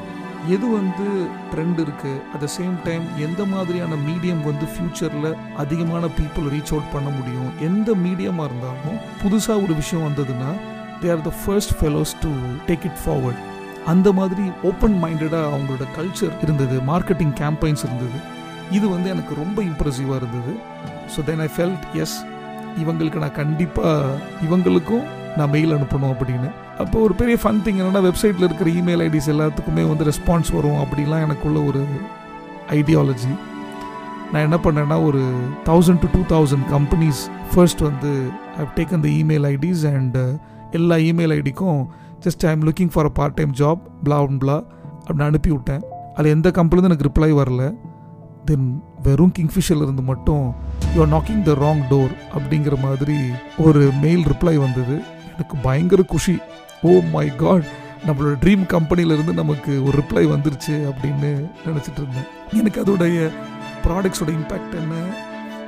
எது 0.46 0.66
வந்து 0.78 1.06
ட்ரெண்ட் 1.52 1.78
இருக்குது 1.84 2.20
அட் 2.34 2.42
த 2.44 2.48
சேம் 2.58 2.74
டைம் 2.84 3.04
எந்த 3.26 3.44
மாதிரியான 3.44 3.94
மீடியம் 4.08 4.42
வந்து 4.48 4.66
ஃப்யூச்சரில் 4.72 5.36
அதிகமான 5.56 6.06
பீப்புள் 6.06 6.46
ரீச் 6.54 6.72
அவுட் 6.74 6.92
பண்ண 6.92 7.08
முடியும்? 7.08 7.50
எந்த 7.68 7.94
மீடியமாக 7.94 8.48
இருந்தாலும் 8.50 8.98
புதுசாக 9.22 9.62
ஒரு 9.64 9.74
விஷயம் 9.74 10.06
வந்ததுன்னா 10.08 10.50
they 11.02 11.10
are 11.10 11.20
the 11.20 11.32
first 11.44 11.74
fellows 11.80 12.14
to 12.20 12.30
take 12.68 12.86
it 12.90 13.00
forward 13.04 13.42
அந்த 13.86 14.12
மாதிரி 14.12 14.42
ஓப்பன் 14.62 14.96
மைண்டடாக 15.04 15.50
அவங்களோட 15.50 15.84
கல்ச்சர் 15.98 16.34
இருந்தது 16.42 16.78
மார்க்கெட்டிங் 16.92 17.34
கேம்பைன்ஸ் 17.42 17.84
இருந்தது. 17.88 18.18
இது 18.70 18.88
வந்து 18.88 19.08
எனக்கு 19.10 19.34
ரொம்ப 19.34 19.62
இம்ப்ரெசிவாக 19.62 20.16
இருந்தது. 20.16 20.54
So 21.14 21.24
then 21.24 21.40
I 21.40 21.48
felt 21.56 21.84
yes 21.94 22.16
இவங்களுக்கு 22.82 23.16
நான் 23.16 23.38
கண்டிப்பாக 23.42 24.18
இவங்களுக்கும் 24.48 25.06
நான் 25.36 25.50
மெயில் 25.50 25.72
அனுப்பணும் 25.72 26.12
அப்படின்னு. 26.14 26.50
அப்போ 26.78 26.98
ஒரு 26.98 27.14
பெரிய 27.14 27.38
ஃபன் 27.42 27.60
திங் 27.64 27.78
என்னென்னா 27.80 28.02
வெப்சைட்டில் 28.08 28.46
இருக்கிற 28.48 28.70
இமெயில் 28.70 29.02
ஐடிஸ் 29.08 29.30
எல்லாத்துக்குமே 29.34 29.84
வந்து 29.88 30.04
ரெஸ்பான்ஸ் 30.04 30.50
வரும் 30.54 30.78
அப்படிலாம் 30.82 31.22
எனக்குள்ள 31.22 31.60
ஒரு 31.60 31.84
ஐடியாலஜி 32.68 33.32
நான் 34.32 34.42
என்ன 34.42 34.58
பண்ணேன்னா 34.64 35.04
ஒரு 35.04 35.20
thousand 35.64 36.02
to 36.04 36.08
two 36.14 36.22
thousand 36.34 36.64
companies 36.70 37.20
first 37.54 37.80
வந்து 37.80 38.30
I 38.58 38.64
taken 38.76 39.00
the 39.00 39.08
email 39.08 39.46
IDs 39.54 39.94
and 39.94 40.18
எல்லா 40.70 40.96
email 40.96 41.34
ஐடிக்கும் 41.38 41.86
just 42.26 42.46
I 42.46 42.50
am 42.50 42.62
looking 42.62 42.90
for 42.92 43.04
a 43.04 43.08
part 43.08 43.34
time 43.34 43.52
job 43.58 43.78
blah 44.04 44.18
blah 44.42 44.64
அப்படின்னு 45.06 45.22
அனுப்பி 45.22 45.50
விட்டேன். 45.50 45.82
அதில் 46.14 46.32
எந்த 46.32 46.50
கம்பெனிலும் 46.50 46.88
எனக்கு 46.90 47.08
ரிப்ளை 47.08 47.30
வரல. 47.40 47.74
தென் 48.44 48.82
வெறும் 49.02 49.32
கிங்ஃபிஷரில் 49.38 49.82
இருந்து 49.82 50.02
மட்டும் 50.02 50.54
you 50.94 51.06
are 51.06 51.12
knocking 51.12 51.42
the 51.42 51.52
wrong 51.52 51.82
door 51.90 52.12
அப்படிங்கிற 52.38 52.80
மாதிரி 52.82 53.16
ஒரு 53.58 53.90
மெயில் 54.00 54.24
ரிப்ளை 54.24 54.54
வந்தது. 54.54 55.02
எனக்கு 55.38 55.56
பயங்கர 55.56 56.02
குஷி. 56.02 56.38
ஓ 56.82 57.00
மை 57.12 57.36
காட் 57.36 57.66
நம்மளோட 58.06 58.34
ட்ரீம் 58.42 58.64
கம்பெனியிலேருந்து 58.72 59.32
நமக்கு 59.34 59.84
ஒரு 59.84 59.98
ரிப்ளை 59.98 60.24
வந்துருச்சு 60.32 60.74
அப்படின்னு 60.90 61.30
நினச்சிட்டு 61.66 62.00
இருந்தேன். 62.00 62.28
எனக்கு 62.52 62.78
அதோடைய 62.82 63.30
ப்ராடக்ட்ஸோட 63.84 64.30
இம்பேக்ட் 64.38 64.74
என்ன? 64.80 64.94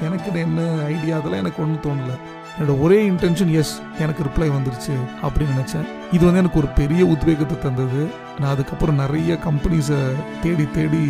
எனக்கு 0.03 0.39
என்ன 0.41 0.61
ஐடியா 0.85 1.17
அதெல்லாம் 1.17 1.41
எனக்கு 1.41 1.63
ஒன்றும் 1.63 1.85
தோணலை. 1.87 2.17
என்னோட 2.59 2.81
ஒரே 2.81 3.09
இன்டென்ஷன் 3.11 3.53
எஸ் 3.53 3.81
எனக்கு 3.99 4.23
ரிப்ளை 4.23 4.49
வந்துருச்சு 4.57 4.95
அப்படின்னு 5.23 5.57
நினச்சேன். 5.57 5.87
இது 6.13 6.25
வந்து 6.25 6.43
எனக்கு 6.43 6.59
ஒரு 6.59 6.69
பெரிய 6.69 7.07
உத்வேகத்தை 7.07 7.59
தந்தது. 7.59 8.03
நான் 8.41 8.51
அதுக்கப்புறம் 8.51 8.95
நிறைய 8.95 9.39
கம்பெனிஸை 9.49 10.01
தேடி 10.43 10.69
தேடி 10.71 11.05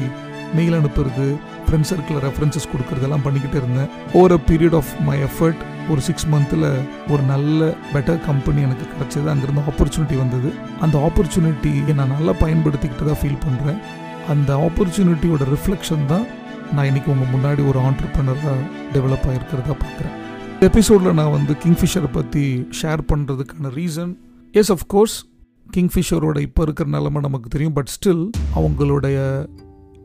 மெயில் 0.55 0.73
அனுப்புறது 0.73 1.26
ஃப்ரெண்ட் 1.67 1.90
சர்க்கிளில் 1.90 2.25
ரெஃபரன்சஸ் 2.29 2.71
கொடுக்குறதெல்லாம் 2.73 3.26
பண்ணிக்கிட்டே 3.26 3.61
இருந்தேன். 3.62 3.90
Over 4.12 4.33
a 4.33 4.40
period 4.47 4.76
of 4.76 4.93
my 5.07 5.19
effort 5.23 5.62
ஒரு 5.92 6.02
சிக்ஸ் 6.09 6.26
மந்தில் 6.32 6.68
ஒரு 7.12 7.23
நல்ல 7.32 7.68
பெட்டர் 7.94 8.20
கம்பெனி 8.28 8.61
எனக்கு 8.68 8.87
கிடச்சது. 8.92 9.26
அங்கேருந்து 9.32 9.64
ஆப்பர்ச்சுனிட்டி 9.73 10.16
வந்தது. 10.23 10.50
அந்த 10.85 10.97
ஆப்பர்ச்சுனிட்டியை 11.09 11.94
நான் 12.00 12.14
நல்லா 12.16 12.35
பயன்படுத்திக்கிட்டு 12.44 13.09
தான் 13.11 13.20
ஃபீல் 13.23 13.42
பண்ணுறேன் 13.47 13.80
அந்த 14.34 14.50
ஆப்பர்ச்சுனிட்டியோட 14.67 15.45
ரிஃப்ளெக்ஷன் 15.54 16.04
தான் 16.12 16.26
நான் 16.75 16.88
இன்றைக்கி 16.91 17.08
உங்கள் 17.15 17.32
முன்னாடி 17.34 17.62
ஒரு 17.71 17.78
ஆண்டர்பிரினராக 17.88 18.52
டெவலப் 18.95 19.26
ஆகிருக்கிறதா 19.30 19.75
பார்க்குறேன். 19.84 20.15
எபிசோடில் 20.69 21.17
நான் 21.21 21.34
வந்து 21.38 21.52
கிங்ஃபிஷரை 21.65 22.10
பற்றி 22.19 22.45
ஷேர் 22.80 23.02
பண்ணுறதுக்கான 23.10 23.73
ரீசன் 23.78 24.12
எஸ் 24.60 24.73
அஃப்கோர்ஸ் 24.76 25.17
கிங்ஃபிஷரோட 25.76 26.38
இப்போ 26.47 26.62
இருக்கிற 26.67 26.88
நிலமை 26.97 27.21
நமக்கு 27.26 27.49
தெரியும். 27.54 27.75
பட் 27.78 27.91
ஸ்டில் 27.97 28.25
அவங்களுடைய 28.58 29.19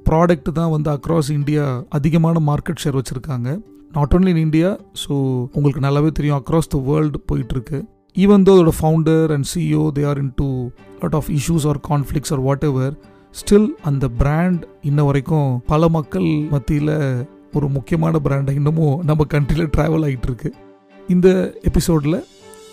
ப்ராடக்ட் 0.09 0.49
தான் 0.59 0.73
வந்து 0.75 0.89
அக்ராஸ் 0.95 1.29
இந்தியா 1.37 1.63
அதிகமான 1.97 2.41
மார்க்கெட் 2.49 2.81
ஷேர் 2.83 2.97
வச்சுருக்காங்க. 2.99 3.49
Not 3.95 4.13
only 4.15 4.27
in 4.27 4.41
India 4.45 4.69
so 5.01 5.13
உங்களுக்கு 5.57 5.83
நல்லாவே 5.85 6.09
தெரியும் 6.11 6.37
அக்ராஸ் 6.41 6.71
த 6.73 6.77
வேர்ல்டு 6.87 7.19
போயிட்டுருக்கு. 7.29 7.77
ஈவன் 8.15 8.43
தோ 8.47 8.51
அதோட 8.55 8.71
founder 8.79 9.31
and 9.31 9.47
CEO 9.53 9.83
they 9.97 10.03
are 10.07 10.17
in 10.17 10.31
too 10.35 10.47
lot 11.01 11.17
of 11.19 11.29
issues 11.37 11.65
or 11.67 11.79
conflicts 11.89 12.33
or 12.33 12.39
whatever 12.63 12.93
still 13.35 13.67
அந்த 13.83 14.07
பிராண்ட் 14.21 14.61
இன்ன 14.81 15.03
வரைக்கும் 15.03 15.49
பல 15.67 15.89
மக்கள் 15.89 16.27
மத்தியில் 16.53 16.93
ஒரு 17.53 17.67
முக்கியமான 17.67 18.19
பிராண்டை 18.23 18.53
இன்னமும் 18.53 19.03
நம்ம 19.03 19.25
கண்ட்ரியில் 19.33 19.73
ட்ராவல் 19.77 20.05
ஆகிட்டு 20.07 20.29
இருக்கு 20.29 20.53
இந்த 21.09 21.57
எபிசோடில் 21.61 22.17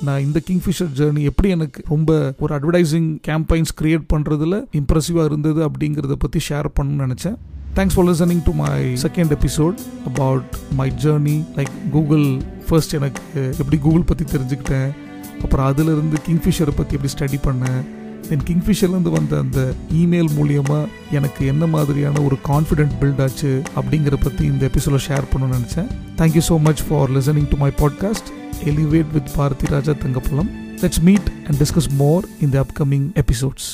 நான் 0.03 0.21
இந்த 0.21 0.41
கிங்ஃபிஷர் 0.51 0.93
ஜேர்னி 0.97 1.23
எப்படி 1.23 1.49
எனக்கு 1.49 1.83
ரொம்ப 1.89 2.35
ஒரு 2.39 2.53
அட்வர்டைசிங் 2.57 3.09
கேம்பைன்ஸ் 3.29 3.73
கிரியேட் 3.81 4.07
பண்ணுறதுல 4.13 4.57
இம்ப்ரெசிவாக 4.81 5.25
இருந்தது 5.25 5.61
அப்படிங்கிறத 5.69 6.13
பற்றி 6.13 6.41
ஷேர் 6.49 6.69
பண்ணணும்னு 6.81 7.07
நினச்சேன். 7.07 7.37
Thanks 7.77 7.95
for 7.97 8.07
listening 8.09 8.43
to 8.47 8.53
my 8.63 8.73
second 9.03 9.31
episode 9.37 9.79
about 10.09 10.49
my 10.79 10.87
journey 11.05 11.37
like 11.59 11.73
Google 11.95 12.27
first 12.67 12.95
எனக்கு 12.99 13.23
எப்படி 13.63 13.79
கூகுள் 13.85 14.09
பற்றி 14.11 14.25
தெரிஞ்சுக்கிட்டேன். 14.33 14.91
அப்புறம் 15.45 15.67
அதிலிருந்து 15.71 16.17
கிங்ஃபிஷரை 16.27 16.75
பற்றி 16.77 16.97
எப்படி 16.97 17.13
ஸ்டடி 17.15 17.39
பண்ணேன். 17.47 17.81
தென் 18.29 18.45
கிங்ஃபிஷர்லேருந்து 18.49 19.13
வந்த 19.17 19.39
அந்த 19.45 19.61
இமெயில் 20.01 20.31
மூலியமாக 20.39 20.85
எனக்கு 21.19 21.47
என்ன 21.53 21.67
மாதிரியான 21.67 22.21
ஒரு 22.27 22.37
கான்ஃபிடென்ட் 22.51 22.95
பில்ட் 23.01 23.23
ஆச்சு 23.27 23.53
அப்படிங்கிற 23.79 24.19
பற்றி 24.25 24.45
இந்த 24.53 24.63
எபிசோட 24.71 25.01
ஷேர் 25.09 25.31
பண்ணணும்னு 25.33 25.59
நினச்சேன். 25.59 25.89
Thank you 26.21 26.43
so 26.51 26.59
much 26.69 26.83
for 26.89 27.11
listening 27.19 27.49
to 27.55 27.59
my 27.65 27.71
podcast 27.83 28.31
elevate 28.73 29.11
with 29.17 29.33
Bharathi 29.37 29.69
Raja 29.75 29.95
Thangappalam 30.05 30.51
let's 30.83 31.03
meet 31.09 31.31
and 31.47 31.59
discuss 31.63 31.91
more 32.03 32.27
in 32.47 32.55
the 32.57 32.59
upcoming 32.65 33.09
episodes 33.25 33.71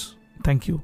thank you 0.48 0.76